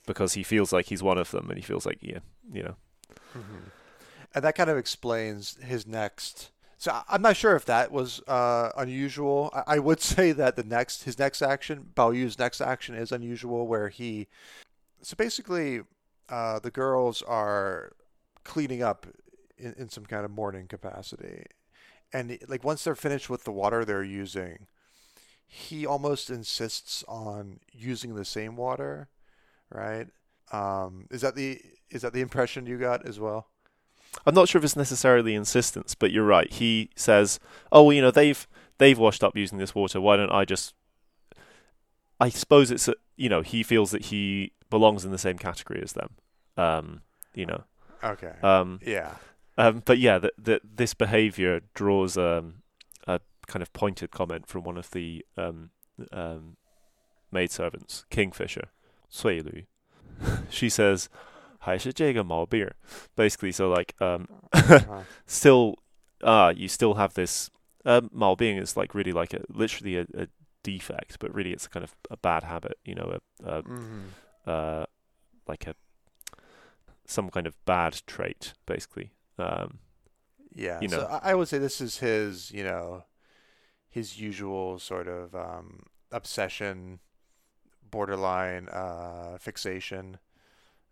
[0.06, 2.20] because he feels like he's one of them and he feels like, yeah,
[2.52, 2.76] you know,
[3.32, 3.68] hmm
[4.34, 6.50] And that kind of explains his next.
[6.78, 9.50] So I'm not sure if that was uh, unusual.
[9.54, 13.12] I, I would say that the next his next action, Bao Yu's next action, is
[13.12, 14.28] unusual, where he.
[15.02, 15.82] So basically,
[16.28, 17.92] uh, the girls are
[18.44, 19.06] cleaning up
[19.58, 21.46] in, in some kind of morning capacity,
[22.12, 24.66] and like once they're finished with the water they're using,
[25.46, 29.08] he almost insists on using the same water,
[29.70, 30.06] right?
[30.52, 33.48] Um, is that the is that the impression you got as well?
[34.26, 36.50] I'm not sure if it's necessarily insistence, but you're right.
[36.52, 37.40] He says,
[37.72, 38.46] "Oh, well, you know, they've
[38.78, 40.00] they've washed up using this water.
[40.00, 40.74] Why don't I just?"
[42.20, 45.80] I suppose it's a, you know he feels that he belongs in the same category
[45.82, 46.10] as them.
[46.56, 47.00] Um,
[47.34, 47.64] you know,
[48.04, 48.32] Okay.
[48.42, 49.14] um, yeah.
[49.58, 52.62] um, but yeah, that that this behaviour draws um,
[53.08, 55.70] a kind of pointed comment from one of the um,
[56.12, 56.56] um,
[57.32, 58.68] maidservants, Kingfisher,
[59.08, 59.66] 翠缕.
[60.50, 61.08] she says,
[61.58, 62.70] 还是这个毛病.
[63.16, 64.26] Basically, so like, um,
[65.26, 65.76] still,
[66.22, 67.50] ah, uh, you still have this.
[67.86, 68.00] Uh,
[68.36, 70.26] being is like really like a literally a, a
[70.62, 72.78] defect, but really it's kind of a bad habit.
[72.84, 74.00] You know, a, a mm-hmm.
[74.46, 74.84] uh,
[75.46, 75.74] like a
[77.06, 79.12] some kind of bad trait, basically.
[79.38, 79.78] Um,
[80.54, 80.80] yeah.
[80.80, 81.00] You know.
[81.00, 83.04] So I would say this is his, you know,
[83.88, 87.00] his usual sort of um, obsession
[87.94, 90.18] borderline uh, fixation,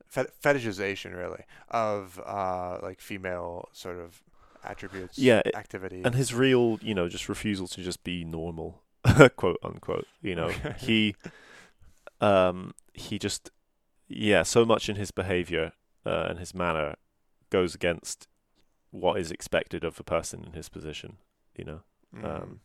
[0.07, 4.23] fet- fetishization, really, of uh, like female sort of
[4.65, 6.03] attributes, Yeah, it- activity.
[6.05, 8.83] and his real you know just refusal to just be normal
[9.37, 11.17] quote unquote you know he
[12.21, 13.51] um he just
[14.09, 15.73] yeah so much in his behavior
[16.07, 16.95] uh, and his manner
[17.51, 18.29] goes against
[18.91, 21.17] what is expected of a person in his position
[21.57, 21.81] you know
[22.15, 22.25] Mhm.
[22.43, 22.61] Um,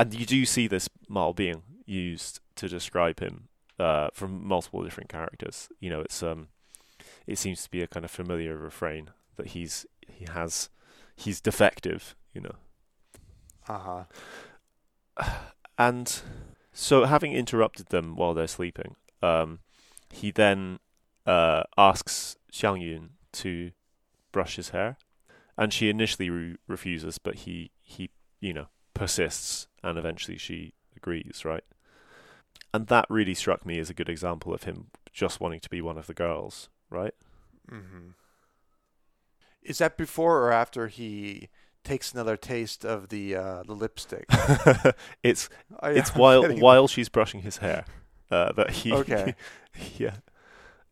[0.00, 5.10] and you do see this Mal being used to describe him uh, from multiple different
[5.10, 5.68] characters.
[5.78, 6.48] You know, it's um,
[7.26, 10.70] it seems to be a kind of familiar refrain that he's he has
[11.16, 12.16] he's defective.
[12.32, 12.54] You know,
[13.68, 14.04] uh-huh.
[15.78, 16.22] and
[16.72, 19.58] so having interrupted them while they're sleeping, um,
[20.10, 20.78] he then
[21.26, 23.72] uh, asks Xiang Yun to
[24.32, 24.96] brush his hair,
[25.58, 28.08] and she initially re- refuses, but he he
[28.40, 28.68] you know
[29.00, 31.64] persists, and eventually she agrees, right?
[32.74, 35.80] And that really struck me as a good example of him just wanting to be
[35.80, 37.14] one of the girls, right?
[37.72, 38.10] Mm-hmm.
[39.62, 41.48] Is that before or after he
[41.82, 44.26] takes another taste of the uh, the lipstick?
[45.22, 45.48] it's
[45.80, 47.84] I- it's I'm while while she's brushing his hair
[48.30, 49.34] uh, that he Okay.
[49.98, 50.16] yeah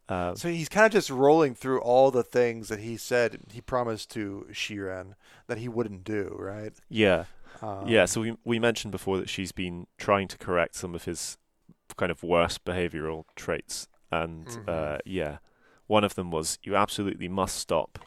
[0.08, 3.60] um, So he's kind of just rolling through all the things that he said he
[3.60, 5.14] promised to Xiren
[5.46, 6.72] that he wouldn't do, right?
[6.88, 7.24] yeah
[7.62, 11.04] Um, yeah so we we mentioned before that she's been trying to correct some of
[11.04, 11.38] his
[11.96, 14.68] kind of worst behavioral traits and Mhm.
[14.68, 15.38] uh, yeah
[15.86, 17.98] one of them was you absolutely must stop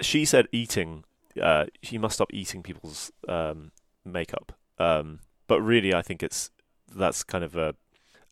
[0.00, 1.04] she said eating
[1.42, 3.70] uh, you must stop eating people's um,
[4.04, 6.50] makeup um, but really I think it's
[6.94, 7.74] that's kind of a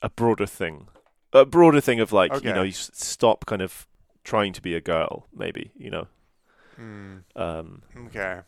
[0.02, 0.88] a broader thing
[1.33, 2.46] a broader thing of like Okay.
[2.46, 3.87] you know you stop kind of
[4.24, 6.07] trying to be a girl maybe you know
[6.79, 8.42] Mm, um okay.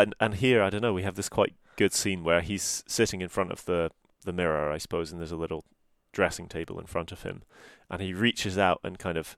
[0.00, 3.20] And and here I don't know we have this quite good scene where he's sitting
[3.20, 3.90] in front of the
[4.24, 5.64] the mirror I suppose and there's a little
[6.12, 7.42] dressing table in front of him.
[7.90, 9.36] And he reaches out and kind of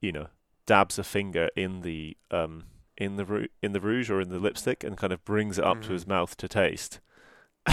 [0.00, 0.28] you know
[0.66, 2.64] dabs a finger in the um
[2.96, 5.80] in the in the rouge or in the lipstick and kind of brings it up
[5.82, 5.92] to Mhm.
[5.92, 7.00] his mouth to taste.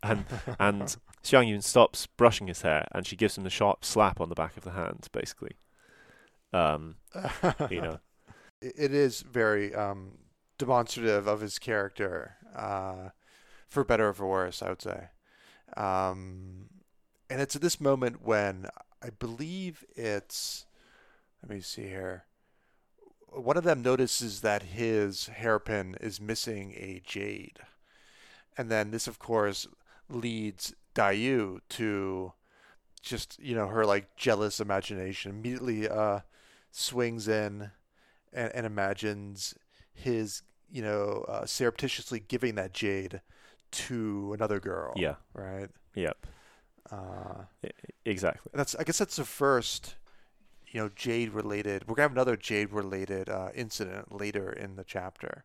[0.00, 0.24] And
[0.60, 4.28] and Xiang Yun stops brushing his hair and she gives him a sharp slap on
[4.28, 5.56] the back of the hand basically.
[6.52, 6.96] Um
[7.70, 7.98] you know.
[8.60, 10.18] It it is very um,
[10.58, 13.10] demonstrative of his character, uh,
[13.68, 15.08] for better or for worse, I would say.
[15.76, 16.68] Um,
[17.30, 18.66] and it's at this moment when
[19.02, 20.66] I believe it's,
[21.42, 22.24] let me see here.
[23.28, 27.58] One of them notices that his hairpin is missing a jade.
[28.56, 29.66] And then this, of course,
[30.08, 32.32] leads Daiyu to
[33.02, 36.20] just, you know, her like jealous imagination immediately uh,
[36.72, 37.70] swings in
[38.32, 39.54] and, and imagines
[39.98, 43.20] his, you know, uh, surreptitiously giving that jade
[43.70, 44.92] to another girl.
[44.96, 45.68] yeah Right.
[45.94, 46.16] yep
[46.90, 47.44] Uh,
[48.04, 48.74] exactly that's.
[48.76, 49.96] I guess that's the first,
[50.68, 51.86] you know, jade related.
[51.86, 55.44] We're gonna have another jade related uh, incident later in the chapter,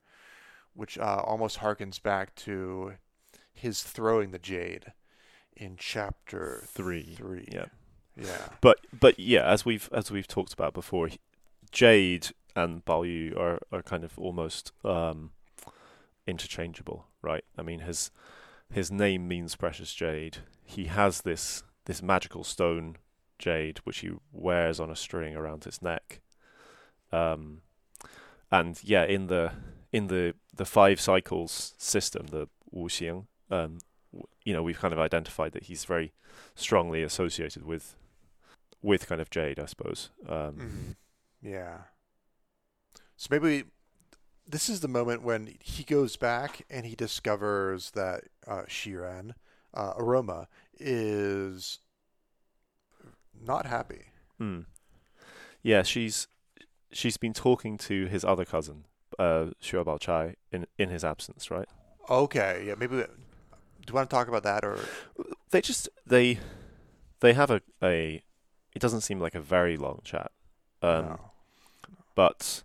[0.74, 2.94] which uh, almost harkens back to
[3.54, 4.94] his throwing the jade
[5.56, 7.50] in chapter Three, Three.
[7.52, 7.66] yeah.
[8.16, 8.48] Yeah.
[8.62, 11.10] But but yeah, as we've as we've talked about before,
[11.72, 15.32] Jade and Bao Yu are are kind of almost um,
[16.28, 17.44] interchangeable, right?
[17.58, 18.12] I mean, his
[18.72, 20.38] his name means precious jade.
[20.64, 22.98] He has this this magical stone
[23.40, 26.22] jade which he wears on a string around his neck.
[27.12, 27.62] Um,
[28.52, 29.52] and yeah, in the
[29.92, 33.80] in the the five cycles system, the Wu Xing, um,
[34.44, 36.14] you know, we've kind of identified that he's very
[36.56, 37.96] strongly associated with
[38.82, 40.10] with kind of jade, I suppose.
[40.28, 40.96] Um, Mhm.
[41.42, 41.78] Yeah.
[43.24, 43.64] So maybe
[44.46, 49.32] this is the moment when he goes back and he discovers that uh, Xiren,
[49.74, 51.80] uh, Aroma, is
[53.42, 54.08] not happy.
[54.42, 54.66] mm.
[55.62, 56.28] Yeah, she's
[56.92, 61.50] she's been talking to his other cousin, uh, Xue Bao Chai, in in his absence,
[61.50, 61.70] right?
[62.10, 62.98] Okay, yeah, maybe.
[62.98, 63.08] We, Do
[63.88, 64.78] you want to talk about that or?
[65.52, 66.40] They just they
[67.22, 68.22] they have a a.
[68.76, 70.34] It doesn't seem like a very long chat,
[70.82, 71.32] um, no.
[72.16, 72.64] but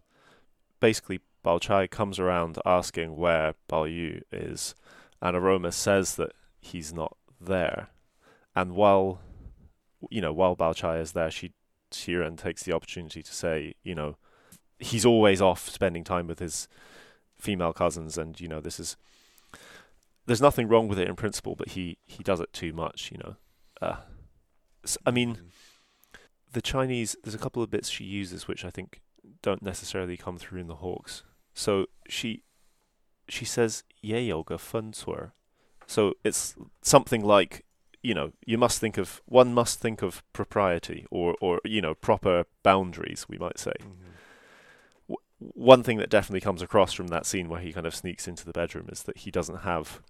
[0.80, 4.74] basically Bao Chai comes around asking where Bao Yu is,
[5.22, 7.88] and Aroma says that he's not there.
[8.54, 9.20] And while
[10.10, 11.52] you know, while Bao Chai is there, she
[11.90, 14.16] Xiren takes the opportunity to say, you know,
[14.78, 16.68] he's always off spending time with his
[17.36, 18.96] female cousins, and you know, this is
[20.26, 23.18] there's nothing wrong with it in principle, but he he does it too much, you
[23.18, 23.36] know.
[23.80, 23.96] Uh,
[25.06, 25.50] I mean, Mm.
[26.52, 29.00] the Chinese, there's a couple of bits she uses which I think
[29.42, 31.22] don't necessarily come through in the Hawkes.
[31.54, 32.42] So she
[33.28, 35.32] she says yeah yoga fun tour.
[35.86, 37.64] So it's something like
[38.02, 41.94] you know you must think of one must think of propriety or or you know
[41.94, 43.72] proper boundaries we might say.
[43.80, 44.12] Mm-hmm.
[45.08, 45.22] W-
[45.54, 48.44] one thing that definitely comes across from that scene where he kind of sneaks into
[48.44, 50.00] the bedroom is that he doesn't have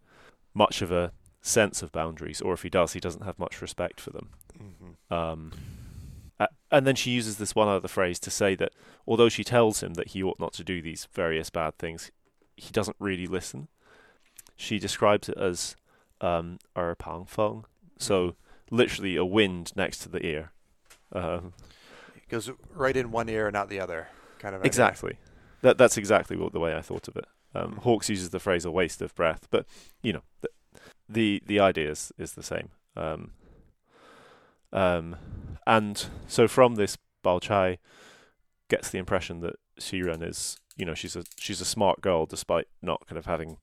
[0.54, 4.00] much of a sense of boundaries, or if he does, he doesn't have much respect
[4.00, 4.30] for them.
[4.60, 5.14] Mm-hmm.
[5.14, 5.52] Um,
[6.40, 8.72] a- and then she uses this one other phrase to say that
[9.06, 12.10] although she tells him that he ought not to do these various bad things,
[12.56, 13.68] he doesn't really listen.
[14.56, 15.76] She describes it as
[16.20, 17.64] um, er pang feng,
[17.98, 18.34] so
[18.70, 20.52] literally a wind next to the ear.
[21.12, 21.52] Um,
[22.16, 24.08] It goes right in one ear and out the other,
[24.40, 24.60] kind of.
[24.62, 24.68] idea.
[24.68, 25.18] exactly.
[25.62, 27.26] That that's exactly what the way I thought of it.
[27.54, 27.78] Um, Mhm.
[27.82, 29.64] Hawkes uses the phrase "a waste of breath," but
[30.02, 30.48] you know the
[31.08, 32.68] the, the idea is, is the same.
[32.96, 33.30] Um,
[34.72, 35.16] um,
[35.68, 37.78] and so from this, Bao Chai
[38.68, 42.66] gets the impression that Xiren is, you know, she's a she's a smart girl despite
[42.82, 43.58] not kind of having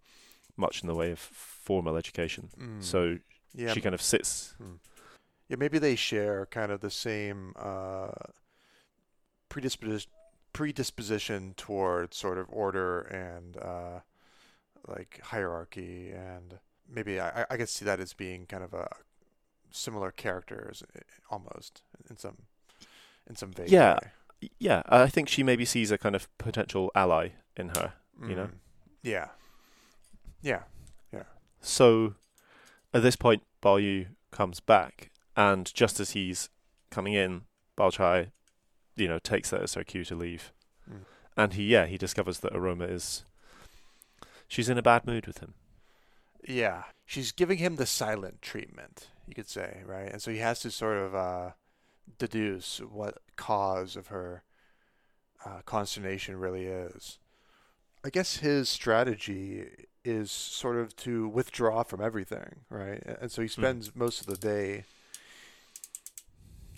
[0.56, 2.50] much in the way of formal education.
[2.58, 2.82] Mm.
[2.84, 3.18] So
[3.54, 4.56] yeah, she kind of sits.
[5.50, 8.08] Yeah, maybe they share kind of the same uh,
[9.50, 10.10] predisposition
[10.54, 14.00] predisposition towards sort of order and uh,
[14.88, 18.88] like hierarchy, and maybe I, I- I could see that as being kind of a
[19.76, 22.38] similar characters eh, almost in some
[23.30, 23.96] in some vague Yeah.
[24.42, 24.50] way.
[24.60, 27.94] Yeah, I think she maybe sees a kind of potential ally in her.
[28.22, 28.50] you know?
[29.02, 29.30] yeah
[30.42, 30.64] Yeah.
[31.12, 31.24] Yeah.
[31.62, 32.16] So
[32.94, 36.50] at this point, Bao Yu comes back, and just as he's
[36.92, 37.42] coming in,
[37.78, 38.32] Bao Chai,
[38.96, 40.52] you know, takes that as her cue to leave.
[40.90, 41.00] Mm.
[41.36, 43.26] And he, yeah, he discovers that Aroma is.
[44.48, 45.56] She's in a bad mood with him.
[46.48, 50.12] Yeah, she's giving him the silent treatment, you could say, right?
[50.12, 51.52] And so he has to sort of uh,
[52.18, 54.44] deduce what cause of her
[55.46, 57.20] uh, consternation really is.
[58.04, 59.66] I guess his strategy
[60.04, 63.02] is sort of to withdraw from everything, right?
[63.20, 63.96] And so he spends mm.
[63.96, 64.84] most of the day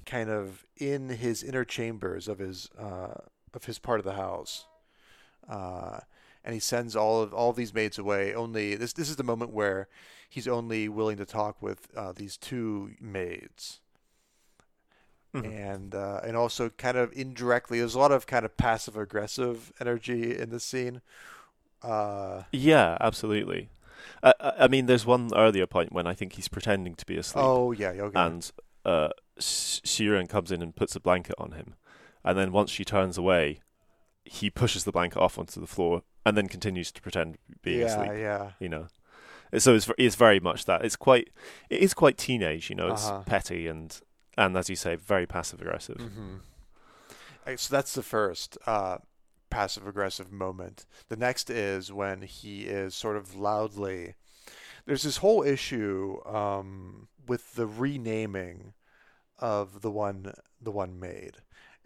[0.05, 3.15] kind of in his inner chambers of his uh,
[3.53, 4.65] of his part of the house.
[5.49, 5.99] Uh,
[6.47, 8.33] and he sends all of all of these maids away.
[8.33, 9.89] Only this this is the moment where
[10.29, 13.81] he's only willing to talk with uh, these two maids,
[15.35, 15.45] mm-hmm.
[15.45, 17.79] and uh, and also kind of indirectly.
[17.79, 21.01] There's a lot of kind of passive aggressive energy in this scene.
[21.83, 23.69] Uh, yeah, absolutely.
[24.23, 27.43] Uh, I mean, there's one earlier point when I think he's pretending to be asleep.
[27.43, 28.17] Oh yeah, okay.
[28.17, 28.49] And
[28.85, 31.75] uh, Xiren comes in and puts a blanket on him,
[32.23, 33.59] and then once she turns away,
[34.23, 37.85] he pushes the blanket off onto the floor and then continues to pretend being yeah,
[37.85, 38.19] asleep.
[38.19, 38.87] Yeah, You know,
[39.57, 40.83] so it's it's very much that.
[40.83, 41.29] It's quite
[41.69, 42.69] it is quite teenage.
[42.69, 43.23] You know, it's uh-huh.
[43.25, 43.99] petty and
[44.37, 45.97] and as you say, very passive aggressive.
[45.97, 47.55] Mm-hmm.
[47.55, 48.97] So that's the first uh,
[49.49, 50.85] passive aggressive moment.
[51.07, 54.15] The next is when he is sort of loudly.
[54.85, 58.73] There's this whole issue um, with the renaming
[59.39, 61.37] of the one the one made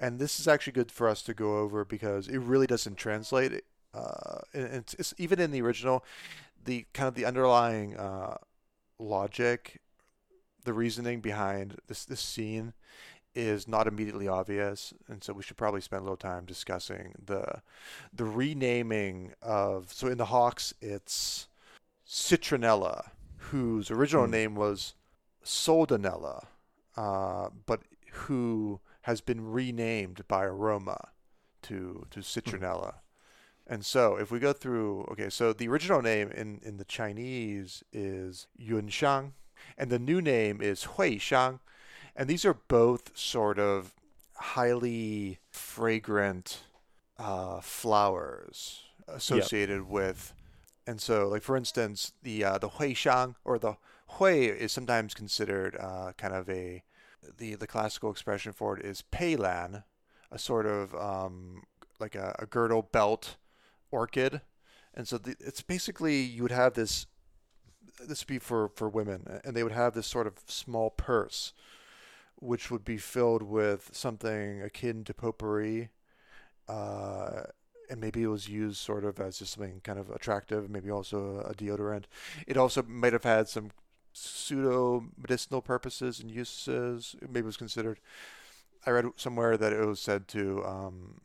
[0.01, 3.63] and this is actually good for us to go over because it really doesn't translate.
[3.93, 6.03] Uh, it's, it's, even in the original,
[6.63, 8.37] the kind of the underlying uh,
[8.99, 9.81] logic,
[10.63, 12.73] the reasoning behind this this scene
[13.33, 17.61] is not immediately obvious, and so we should probably spend a little time discussing the
[18.13, 19.91] the renaming of.
[19.91, 21.47] So in the Hawkes, it's
[22.07, 24.31] Citronella, whose original mm.
[24.31, 24.93] name was
[25.43, 26.45] Soldanella,
[26.97, 31.09] uh, but who has been renamed by Aroma
[31.63, 32.95] to to citronella.
[33.71, 37.85] And so if we go through, okay, so the original name in, in the Chinese
[37.93, 39.31] is Yunshang,
[39.77, 41.61] and the new name is Huishang.
[42.13, 43.93] And these are both sort of
[44.35, 46.63] highly fragrant
[47.17, 49.87] uh, flowers associated yep.
[49.87, 50.33] with.
[50.85, 53.77] And so, like for instance, the uh, the Huishang or the
[54.17, 56.83] Hui is sometimes considered uh, kind of a
[57.37, 59.85] the the classical expression for it is peilan,
[60.29, 61.63] a sort of um,
[62.01, 63.37] like a, a, girdle belt
[63.91, 64.41] orchid,
[64.93, 67.07] and so the, it's basically you would have this.
[67.99, 71.53] This would be for for women, and they would have this sort of small purse,
[72.35, 75.89] which would be filled with something akin to potpourri.
[76.67, 77.43] Uh,
[77.89, 81.41] and maybe it was used sort of as just something kind of attractive, maybe also
[81.41, 82.05] a deodorant.
[82.47, 83.71] It also might have had some
[84.13, 87.15] pseudo medicinal purposes and uses.
[87.21, 87.99] Maybe it was considered.
[88.85, 91.21] I read somewhere that it was said to um,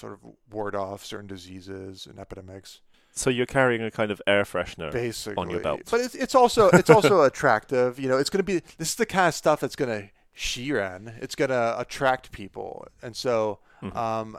[0.00, 2.80] sort of ward off certain diseases and epidemics.
[3.12, 6.34] So you're carrying a kind of air freshener basically on your belt, but it's, it's
[6.34, 7.98] also it's also attractive.
[7.98, 10.10] You know, it's going to be this is the kind of stuff that's going to
[10.36, 11.20] xiren.
[11.20, 13.96] It's going to attract people, and so mm-hmm.
[13.96, 14.36] um,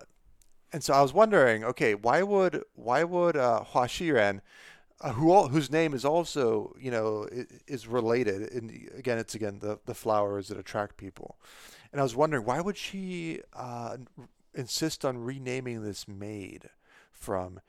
[0.72, 4.40] and so I was wondering, okay, why would why would uh, Hua Xiren
[5.02, 7.28] uh, who all, whose name is also you know
[7.68, 11.38] is related and again it's again the the flowers that attract people
[11.92, 13.98] and i was wondering why would she uh,
[14.54, 16.70] insist on renaming this maid
[17.12, 17.60] from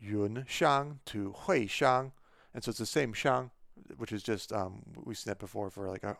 [0.00, 2.12] yun shang to hui shang
[2.52, 3.50] and so it's the same shang
[3.96, 6.16] which is just um, we've seen that before for like a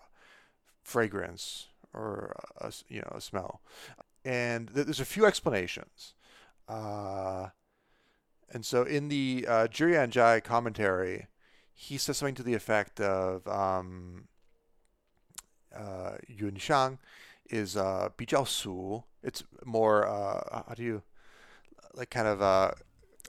[0.82, 3.60] fragrance or a, you know a smell.
[4.24, 6.14] And th- there's a few explanations.
[6.68, 7.48] Uh,
[8.52, 11.26] and so in the uh, Zhiyan Zhai commentary,
[11.72, 14.28] he says something to the effect of um,
[15.74, 16.98] uh, Yun Shang
[17.51, 19.03] is uh, 比较俗.
[19.23, 21.01] It's more, uh, how do you,
[21.93, 22.71] like kind of, uh,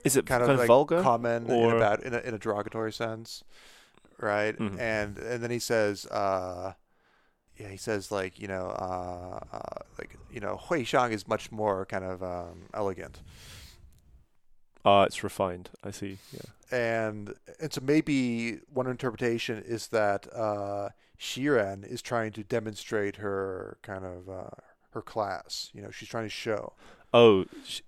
[0.03, 1.69] is it kind, kind of, like vulgar common or...
[1.69, 3.43] in a bad, in a, in a derogatory sense,
[4.17, 4.57] right?
[4.57, 4.79] Mm-hmm.
[4.79, 6.73] And and then he says, uh,
[7.57, 11.51] yeah, he says like you know, uh, uh, like you know, Hui Shang is much
[11.51, 13.21] more kind of um, elegant.
[14.85, 15.69] Ah, uh, it's refined.
[15.83, 16.17] I see.
[16.31, 16.77] Yeah.
[16.77, 23.78] And and so maybe one interpretation is that uh, Xiren is trying to demonstrate her
[23.82, 24.50] kind of uh,
[24.90, 25.70] her class.
[25.72, 26.72] You know, she's trying to show.
[27.12, 27.80] Oh, sh-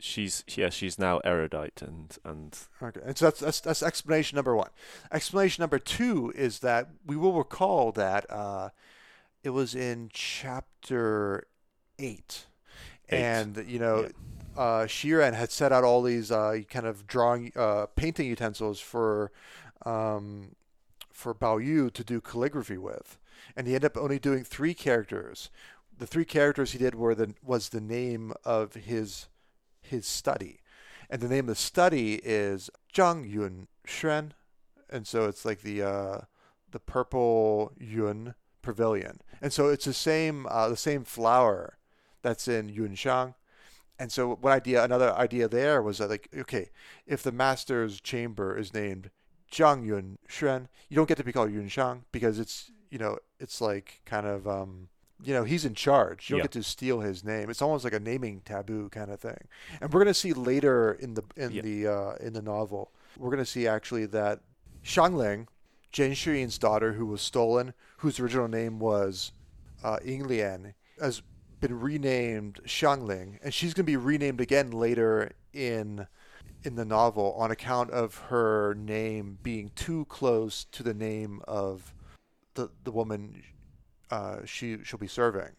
[0.00, 2.58] she's yeah, she's now erudite and and.
[2.82, 4.70] Okay, and so that's that's that's explanation number one.
[5.12, 8.70] Explanation number two is that we will recall that uh,
[9.42, 11.46] it was in chapter
[11.98, 12.46] eight,
[13.08, 13.16] eight.
[13.16, 14.02] and you know.
[14.02, 14.08] Yeah
[14.56, 19.32] uh, Xiren had set out all these uh, kind of drawing, uh, painting utensils for
[19.86, 20.54] um,
[21.12, 23.18] for Bao Yu to do calligraphy with,
[23.56, 25.50] and he ended up only doing three characters.
[25.96, 29.28] The three characters he did were the was the name of his
[29.80, 30.60] his study,
[31.10, 34.32] and the name of the study is Zhang Yun Xuan,
[34.90, 36.20] and so it's like the uh,
[36.70, 41.78] the purple yun pavilion, and so it's the same uh, the same flower
[42.22, 43.34] that's in Yunshang.
[43.98, 44.82] And so, one idea?
[44.82, 46.70] Another idea there was that, like, okay,
[47.06, 49.10] if the master's chamber is named
[49.52, 53.18] Zhang Yun Xuan, you don't get to be called Yun Shang because it's, you know,
[53.38, 54.88] it's like kind of, um,
[55.22, 56.28] you know, he's in charge.
[56.28, 56.44] You don't Yeah.
[56.44, 57.50] get to steal his name.
[57.50, 59.46] It's almost like a naming taboo kind of thing.
[59.80, 61.62] And we're gonna see later in the in Yeah.
[61.62, 64.40] the uh, in the novel, we're gonna see actually that
[64.82, 65.46] Shangling,
[65.92, 69.32] Zhen Shiyin's daughter, who was stolen, whose original name was
[69.84, 71.22] uh, Ying Lian, has
[71.60, 76.06] been renamed Shangling, and she's going to be renamed again later in
[76.64, 81.94] in the novel on account of her name being too close to the name of
[82.54, 83.42] the the woman
[84.10, 85.52] uh, she she'll be serving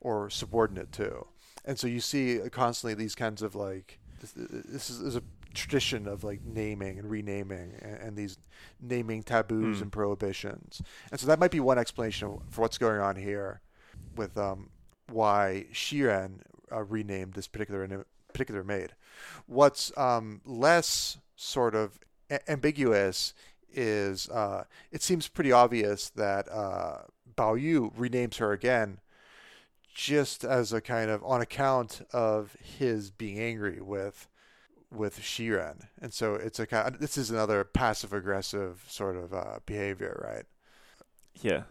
[0.00, 1.26] or subordinate to,
[1.64, 5.22] and so you see constantly these kinds of like this, this is, is a
[5.52, 8.38] tradition of like naming and renaming and, and these
[8.80, 9.82] naming taboos Mm.
[9.82, 10.80] and prohibitions,
[11.10, 13.60] and so that might be one explanation for what's going on here
[14.16, 14.70] with um,
[15.10, 16.40] why Xiren
[16.72, 17.84] uh, renamed this particular
[18.40, 18.94] particular maid.
[19.46, 21.98] What's um, less sort of
[22.30, 23.34] a- ambiguous
[23.70, 27.02] is uh, it seems pretty obvious that uh,
[27.36, 29.00] Bao Yu renames her again
[29.94, 34.26] just as a kind of on account of his being angry with
[34.90, 36.96] with Xiren, and so it's a kind.
[36.98, 40.46] this is another passive aggressive sort of uh, behavior, right?
[41.34, 41.64] Yeah,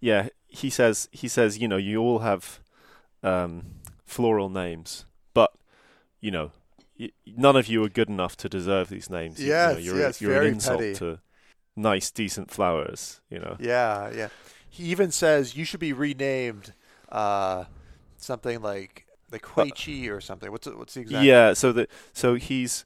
[0.00, 0.28] yeah.
[0.48, 2.60] He says he says you know you all have
[3.22, 5.06] um, floral names,
[6.20, 6.52] you know
[7.26, 9.38] none of you are good enough to deserve these names.
[9.38, 10.94] You- you know, Yes, you're, yes, you're very an insult petty.
[10.94, 11.18] to
[11.76, 13.20] nice, decent flowers.
[13.28, 13.56] You know.
[13.60, 14.28] Yeah, yeah.
[14.70, 16.72] He even says you should be renamed
[17.10, 17.64] uh,
[18.16, 20.50] something like like Hui Chi or something.
[20.50, 21.24] What's what's the exact?
[21.24, 22.84] Yeah, so the so he's,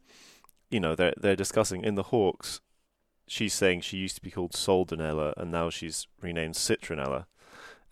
[0.70, 2.60] you know, they're they're discussing in the Hawkes.
[3.28, 7.26] She's saying she used to be called Soldanella and now she's renamed Citronella,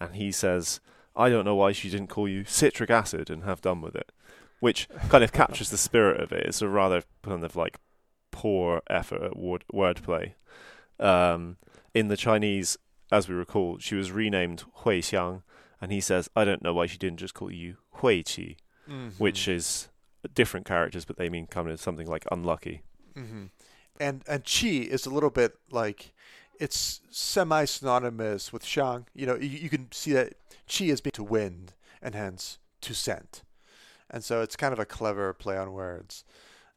[0.01, 0.81] and he says,
[1.15, 4.11] "I don't know why she didn't call you citric acid and have done with it,"
[4.61, 6.47] which kind of captures the spirit of it.
[6.47, 7.79] It's a rather kind of like
[8.31, 10.33] poor effort at word wordplay.
[11.01, 11.57] Um,
[11.95, 12.77] in the Chinese,
[13.11, 15.43] as we recall, she was renamed Hui Xiang,
[15.81, 18.57] and he says, "I don't know why she didn't just call you Hui Qi."
[18.89, 19.13] Mhm.
[19.19, 19.89] which is
[20.35, 22.81] different characters, but they mean kind of something like unlucky.
[23.15, 23.47] hmm
[24.01, 26.13] And and Chi is a little bit like
[26.59, 29.07] it's semi synonymous with Shang.
[29.15, 30.35] You know, you, you can see that
[30.67, 33.43] Chi is being to wind and hence to scent,
[34.11, 36.25] and so it's kind of a clever play on words.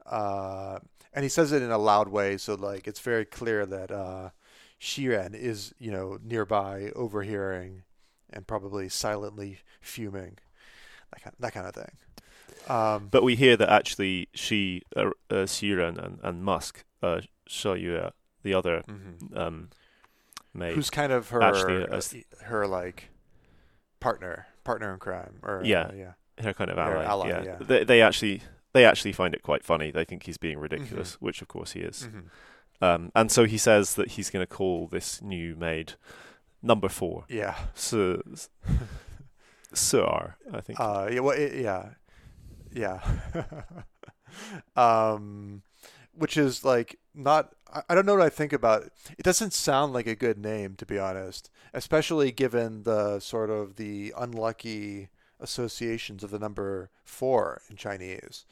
[0.06, 0.80] Uh,
[1.14, 4.30] and he says it in a loud way, so like it's very clear that uh,
[4.80, 7.84] Xiren is you know nearby, overhearing,
[8.30, 10.38] and probably silently fuming,
[11.14, 11.92] that kind that kind of thing.
[12.68, 17.74] Um, But we hear that actually she, uh, uh, Xiren and, and Musk, uh, Shou
[17.74, 18.12] Yue,
[18.44, 19.36] the other mhm.
[19.36, 19.70] um,
[20.54, 23.10] maid, who's kind of her Actually, uh, her like
[24.00, 25.84] partner partner in crime or Yeah.
[25.84, 26.14] uh, yeah
[26.44, 27.04] her kind of ally.
[27.06, 27.44] ally, yeah.
[27.44, 27.58] yeah.
[27.60, 28.42] They, they actually
[28.74, 29.92] they actually find it quite funny.
[29.92, 30.64] They think he's being Mm-hmm.
[30.64, 32.08] ridiculous, which of course he is.
[32.12, 32.24] Mhm.
[32.84, 35.94] Um, and so he says that he's going to call this new maid
[36.64, 38.22] number four, yeah Sir,
[39.74, 40.80] Sir, I think.
[40.80, 41.90] uh yeah well, it, yeah
[42.74, 43.00] yeah
[44.76, 45.62] um
[46.14, 48.94] which is like not I, I don't know what I think about it.
[49.18, 53.76] it doesn't sound like a good name to be honest especially given the sort of
[53.78, 55.10] the unlucky
[55.42, 58.46] associations of the number four in Chinese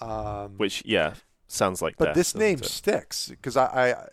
[0.00, 1.14] um which yeah
[1.48, 2.64] sounds like But death, this name it?
[2.64, 4.08] sticks because I, I,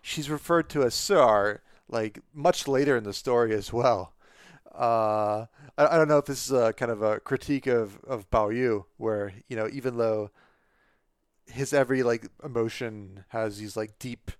[0.00, 4.14] she's referred to as Suar like much later in the story as well.
[4.74, 8.30] Uh, I, I don't know if this is a kind of a critique of of
[8.30, 10.30] Bao Yu, where you know even though
[11.46, 14.30] his every like emotion has these like deep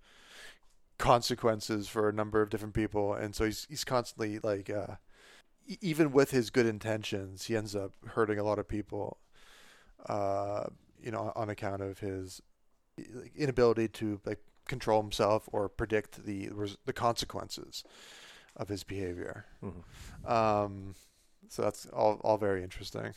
[0.99, 4.97] consequences for a number of different people, and so he's he's constantly like uh,
[5.81, 9.19] even with his good intentions, he ends up hurting a lot of people.
[10.07, 10.65] Uh,
[11.01, 12.41] you know, on account of his
[13.37, 16.49] inability to like control himself or predict the
[16.87, 17.85] the consequences
[18.57, 19.45] of his behavior.
[19.63, 20.31] Mhm.
[20.31, 20.95] Um,
[21.49, 23.15] so that's all all very interesting.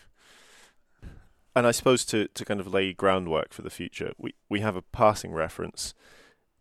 [1.56, 4.76] And I suppose to, to kind of lay groundwork for the future, we, we have
[4.76, 5.95] a passing reference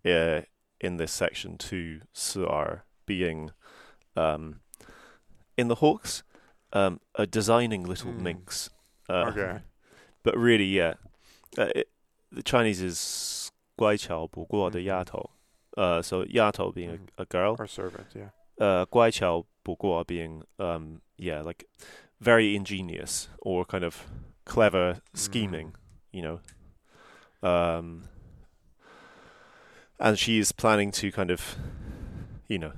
[0.07, 0.43] uh,
[0.80, 3.51] in this section to Suar being
[4.16, 4.61] um,
[5.57, 6.22] in the Hawkes
[6.72, 7.00] um,
[7.30, 8.68] designing little mm.
[9.09, 9.61] Uh, okay.
[10.22, 10.94] But really, yeah,
[11.57, 11.88] uh, it,
[12.32, 15.30] the Chinese is 乖巧不过的丫头.
[15.76, 16.00] Mm-hmm.
[16.00, 17.07] Uh, so 丫头 being mm-hmm.
[17.18, 18.30] a, a, girl or servant, yeah.
[18.59, 21.66] Uh, 乖巧不过 being um, yeah, like
[22.20, 24.07] very ingenious or kind of
[24.44, 25.74] clever scheming, mm.
[26.12, 26.40] you know.
[27.42, 28.09] Um,
[30.00, 31.57] and she is planning to kind of,
[32.48, 32.72] you know,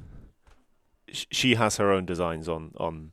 [1.13, 3.13] she has her own designs on on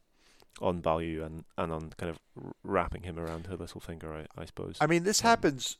[0.62, 2.20] on Bao and and on kind of
[2.64, 4.78] wrapping him around her little finger, I, I suppose.
[4.80, 5.78] I mean, this Um, happens.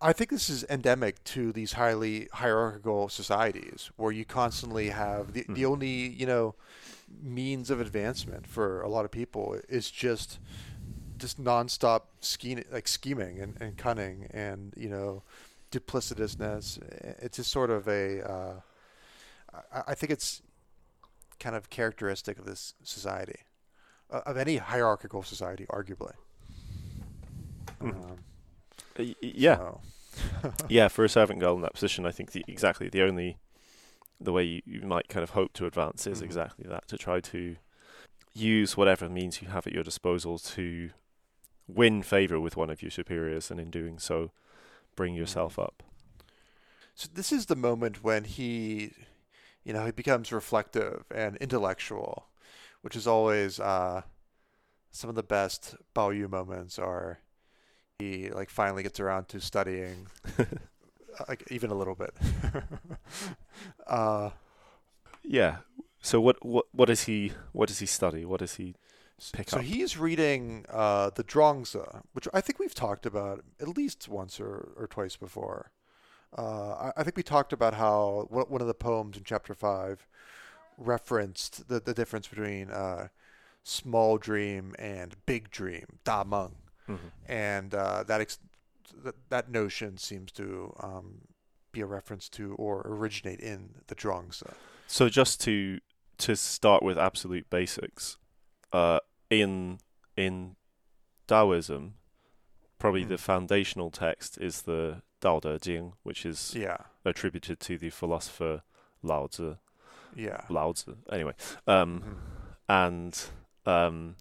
[0.00, 5.44] I think this is endemic to these highly hierarchical societies where you constantly have the,
[5.48, 5.70] the Mhm.
[5.72, 6.54] only you know
[7.20, 10.38] means of advancement for a lot of people is just
[11.18, 15.22] just nonstop scheming, like scheming and, and cunning and you know
[15.72, 16.78] duplicitousness.
[17.20, 18.22] It's just sort of a.
[18.28, 18.60] Uh,
[19.72, 20.42] I, I think it's
[21.42, 23.40] kind of characteristic of this society,
[24.10, 26.12] uh, of any hierarchical society, arguably.
[27.80, 28.10] Mhm.
[28.10, 28.18] Um,
[28.98, 29.80] y- yeah, so-
[30.68, 30.88] yeah.
[30.88, 33.38] For a servant girl in that position, I think the, exactly the only
[34.20, 36.24] the way you, you might kind of hope to advance is Mhm.
[36.24, 37.56] exactly that to try to
[38.34, 40.90] use whatever means you have at your disposal to
[41.66, 44.30] win favor with one of your superiors, and in doing so,
[44.94, 45.82] bring yourself up.
[46.94, 48.92] So this is the moment when he,
[49.64, 52.26] you know, he becomes reflective and intellectual,
[52.82, 54.02] which is always uh,
[54.90, 57.18] some of the best Bao Yu moments are.
[57.98, 60.08] He like finally gets around to studying,
[61.28, 62.14] like even a little bit.
[63.86, 64.30] uh,
[65.22, 65.58] Yeah.
[66.00, 68.24] So what what what does he what does he study?
[68.24, 68.74] What does he
[69.32, 69.50] pick up?
[69.50, 74.40] so he's reading uh, the Zhuangzi, which I think we've talked about at least once
[74.40, 75.70] or, or twice before.
[76.36, 80.06] Uh, I, I think we talked about how one of the poems in chapter five
[80.78, 83.08] referenced the, the difference between uh,
[83.62, 86.56] small dream and big dream, Da Meng,
[86.88, 87.10] Mhm.
[87.26, 88.38] and uh, that, ex-
[89.04, 91.20] that that notion seems to um,
[91.70, 94.52] be a reference to or originate in the Zhuangzi.
[94.86, 95.80] So just to
[96.18, 98.16] to start with absolute basics,
[98.72, 99.78] uh, in
[100.16, 100.56] in
[101.26, 101.94] Taoism,
[102.78, 103.20] probably the Mm.
[103.20, 108.62] foundational text is the Dao De Jing, which is Yeah, attributed to the philosopher
[109.02, 109.56] Lao Tzu.
[110.16, 110.44] yeah.
[110.50, 110.96] Lao Tzu.
[111.10, 111.34] Anyway,
[111.66, 112.18] um, Mhm.
[112.68, 113.28] and
[113.64, 114.16] um,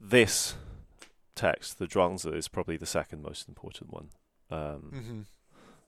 [0.00, 0.56] this
[1.36, 4.10] text, the Zhuangzi, is probably the second most important one.
[4.50, 5.26] Um, Mhm.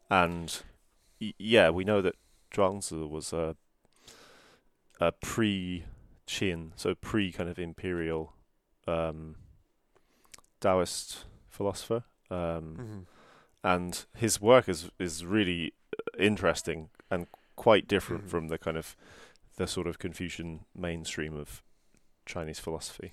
[0.09, 0.63] and
[1.21, 2.15] y- yeah, we know that
[2.53, 3.57] Zhuangzi was a
[5.01, 8.35] a pre-Qin, so pre kind of imperial
[8.87, 9.35] um,
[10.61, 13.07] Taoist philosopher, um, Mhm.
[13.65, 18.31] And his work is is really uh, interesting and quite different Mhm.
[18.31, 18.97] from the kind of
[19.57, 21.63] the sort of Confucian mainstream of
[22.27, 23.13] Chinese philosophy.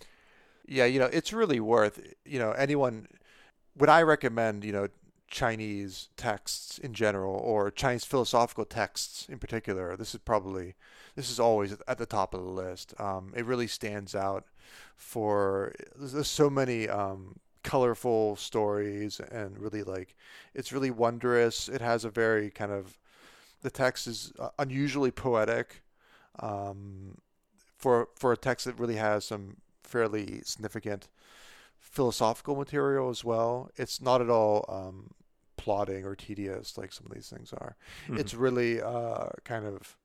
[0.68, 3.08] Yeah, you know, it's really worth, you know, anyone
[3.76, 4.88] when I recommend, you know,
[5.28, 10.76] Chinese texts in general or Chinese philosophical texts in particular, this is probably
[11.16, 12.94] this is always at the top of the list.
[13.00, 14.46] Um, it really stands out
[14.96, 20.16] for there's, there's so many um, colorful stories and really like
[20.54, 21.70] it's really wondrous.
[21.70, 22.98] It has a very kind of
[23.62, 25.84] the text is uh, unusually poetic
[26.40, 27.18] um,
[27.78, 31.10] for for a text that really has some fairly significant
[31.80, 33.70] philosophical material as well.
[33.76, 35.12] It's not at all um,
[35.58, 37.76] plotting or tedious like some of these things are.
[38.20, 39.98] It's really uh, kind of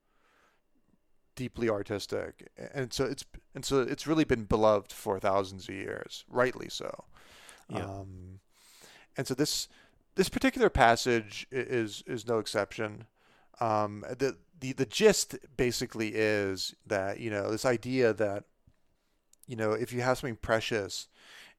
[1.34, 6.24] deeply artistic, and so it's and so it's really been beloved for thousands of years,
[6.28, 7.04] rightly so.
[7.68, 7.84] Yeah.
[7.84, 8.40] Um,
[9.16, 9.68] and so this
[10.14, 13.06] this particular passage is is no exception.
[13.60, 18.44] Um, the the the gist basically is that you know this idea that
[19.46, 21.08] you know if you have something precious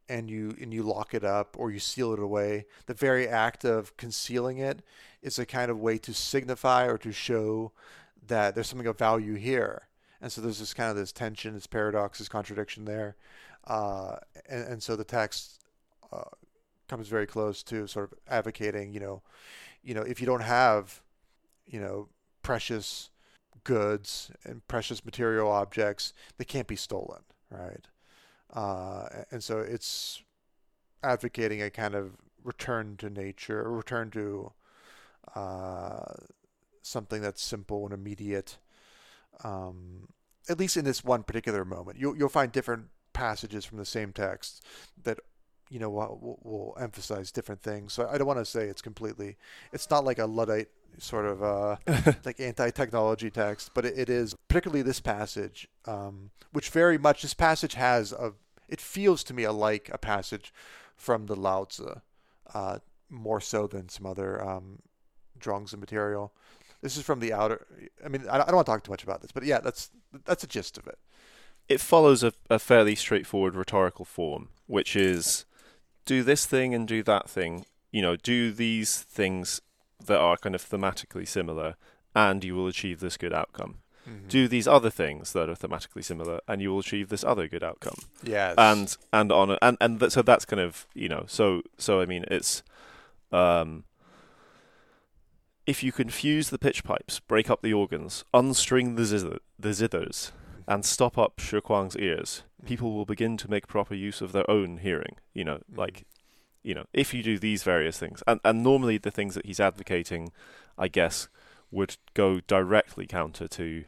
[0.09, 3.65] and you and you lock it up or you seal it away, the very act
[3.65, 4.81] of concealing it
[5.21, 7.71] is a kind of way to signify or to show
[8.25, 9.87] that there's something of value here.
[10.21, 13.15] And so there's this kind of this tension, this paradox, this contradiction there.
[13.65, 14.17] Uh,
[14.49, 15.56] and, and so the text
[16.11, 16.23] uh,
[16.87, 19.21] comes very close to sort of advocating, you know,
[19.83, 21.01] you know, if you don't have,
[21.65, 22.09] you know,
[22.41, 23.09] precious
[23.63, 27.87] goods and precious material objects, they can't be stolen, right?
[28.53, 30.23] Uh, and so it's
[31.03, 34.51] advocating a kind of return to nature, return to
[35.35, 36.13] uh,
[36.81, 38.57] something that's simple and immediate.
[39.43, 40.07] Um,
[40.49, 44.13] at least in this one particular moment, you'll you'll find different passages from the same
[44.13, 44.63] text
[45.03, 45.19] that
[45.69, 47.93] you know will, will, emphasize different things.
[47.93, 49.37] So I don't want to say it's completely.
[49.73, 51.75] It's not like a luddite sort of uh,
[52.25, 57.33] like anti-technology text, but it, it is particularly this passage, um, which very much this
[57.33, 58.33] passage has a.
[58.69, 60.53] It feels to me like a passage
[60.95, 62.01] from the Lao Tzu,
[62.53, 64.79] uh, more so than some other um,
[65.45, 66.33] and material.
[66.81, 67.65] This is from the outer.
[68.03, 69.91] I mean, I I don't want to talk too much about this, but yeah, that's
[70.25, 70.97] that's the gist of it.
[71.67, 75.45] it follows a, a fairly straightforward rhetorical form, which is
[76.07, 77.65] do this thing and do that thing.
[77.91, 79.61] You know, do these things
[80.05, 81.75] that are kind of thematically similar,
[82.15, 83.75] and you will achieve this good outcome.
[84.07, 84.27] Mhm.
[84.29, 87.63] Do these other things that are thematically similar, and you will achieve this other good
[87.63, 87.99] outcome.
[88.23, 88.55] yes.
[88.57, 91.99] And and on a, and and th- so that's kind of you know so so
[92.01, 92.63] I mean it's
[93.31, 93.83] um
[95.65, 100.31] if you confuse the pitch pipes, break up the organs, unstring the zither, the zithers,
[100.67, 104.49] and stop up Shi Kuang's ears, people will begin to make proper use of their
[104.49, 105.17] own hearing.
[105.33, 105.77] You know, Mhm.
[105.77, 106.05] like
[106.63, 109.59] you know, if you do these various things, and and normally the things that he's
[109.59, 110.31] advocating,
[110.77, 111.29] I guess,
[111.71, 113.85] would go directly counter to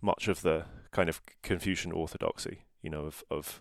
[0.00, 2.64] much of the kind of Confucian orthodoxy.
[2.80, 3.60] You know, of of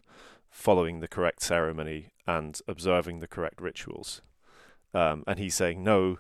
[0.50, 4.22] following the correct ceremony and observing the correct rituals.
[4.94, 6.20] Um, and he's saying no,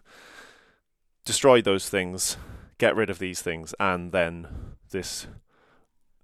[1.23, 2.37] destroy those things,
[2.77, 5.27] get rid of these things, and then this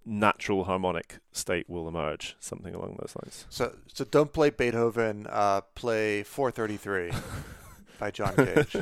[0.05, 3.45] natural harmonic state will emerge, something along those lines.
[3.49, 5.27] So, so don't play Beethoven.
[5.29, 7.11] Uh, play 433
[7.99, 8.75] by John Cage.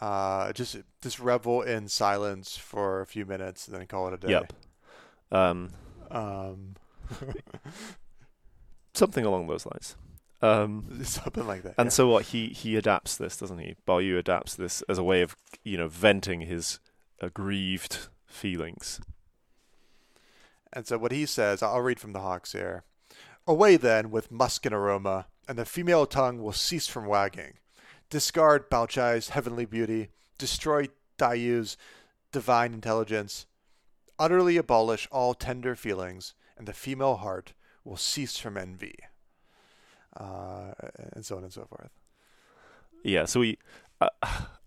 [0.00, 4.16] Uh, just just revel in silence for a few minutes and then call it a
[4.16, 4.30] day.
[4.30, 4.52] Yep.
[5.30, 5.70] Um,
[6.10, 6.74] Um,
[8.94, 9.96] something along those lines.
[10.40, 11.74] Um, something like that.
[11.78, 11.90] and yeah.
[11.90, 13.76] so what he he adapts this, doesn't he?
[13.88, 16.80] Yu adapts this as a way of you know venting his
[17.20, 19.00] aggrieved feelings.
[20.72, 22.84] And so what he says, I'll read from the Hawkes here.
[23.46, 27.54] Away then with musk and aroma, and the female tongue will cease from wagging.
[28.10, 30.08] Discard Bao Chai's heavenly beauty,
[30.38, 31.76] destroy Daiyu's
[32.30, 33.46] divine intelligence,
[34.18, 37.52] utterly abolish all tender feelings, and the female heart
[37.84, 38.96] will cease from envy.
[40.16, 40.72] Uh,
[41.12, 41.90] and so on and so forth.
[43.02, 43.24] Yeah.
[43.24, 43.58] So we,
[44.00, 44.08] uh,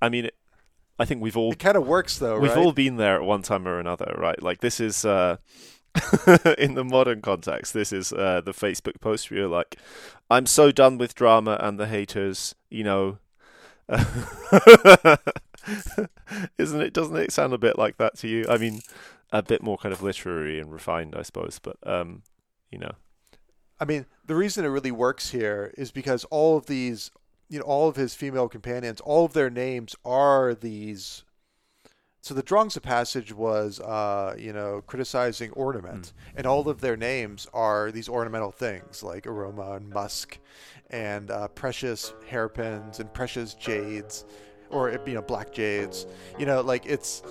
[0.02, 0.36] I mean, it,
[0.98, 2.66] I think we've all It kind of works though, We've right?
[2.66, 4.42] all been there at one time or another, right?
[4.42, 5.38] Like this is uh
[6.58, 9.78] in the modern context, this is uh the Facebook post where you're like,
[10.30, 13.18] I'm so done with drama and the haters, you know.
[16.58, 18.46] Isn't it doesn't it sound a bit like that to you?
[18.50, 18.82] I mean,
[19.32, 22.24] a bit more kind of literary and refined, I suppose, but um,
[22.72, 22.94] you know.
[23.80, 27.12] I mean, the reason it really works here is because all of these,
[27.50, 31.25] you know, all of his female companions, all of their names are these.
[32.26, 37.48] So the Zhuangzi passage was, uh, you know, criticizing ornament, and all of their names
[37.54, 40.40] are these ornamental things like aroma and musk,
[40.90, 44.26] and uh, precious hairpins and precious jades,
[44.72, 46.08] or you know, black jades.
[46.40, 47.22] You know, like it's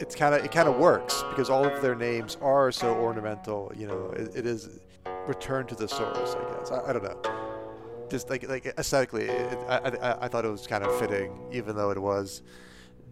[0.00, 3.70] it's kind of it kind of works because all of their names are so ornamental.
[3.76, 4.80] You know, it, it is
[5.28, 6.34] return to the source.
[6.34, 8.08] I guess I, I don't know.
[8.10, 11.76] Just like like aesthetically, it, I, I I thought it was kind of fitting, even
[11.76, 12.42] though it was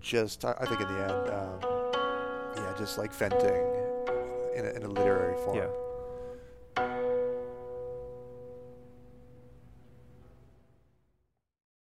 [0.00, 1.60] just I, think in the end, um,
[2.56, 3.40] yeah, just like venting
[4.56, 5.58] in a, in a literary form.
[5.58, 5.68] Yeah.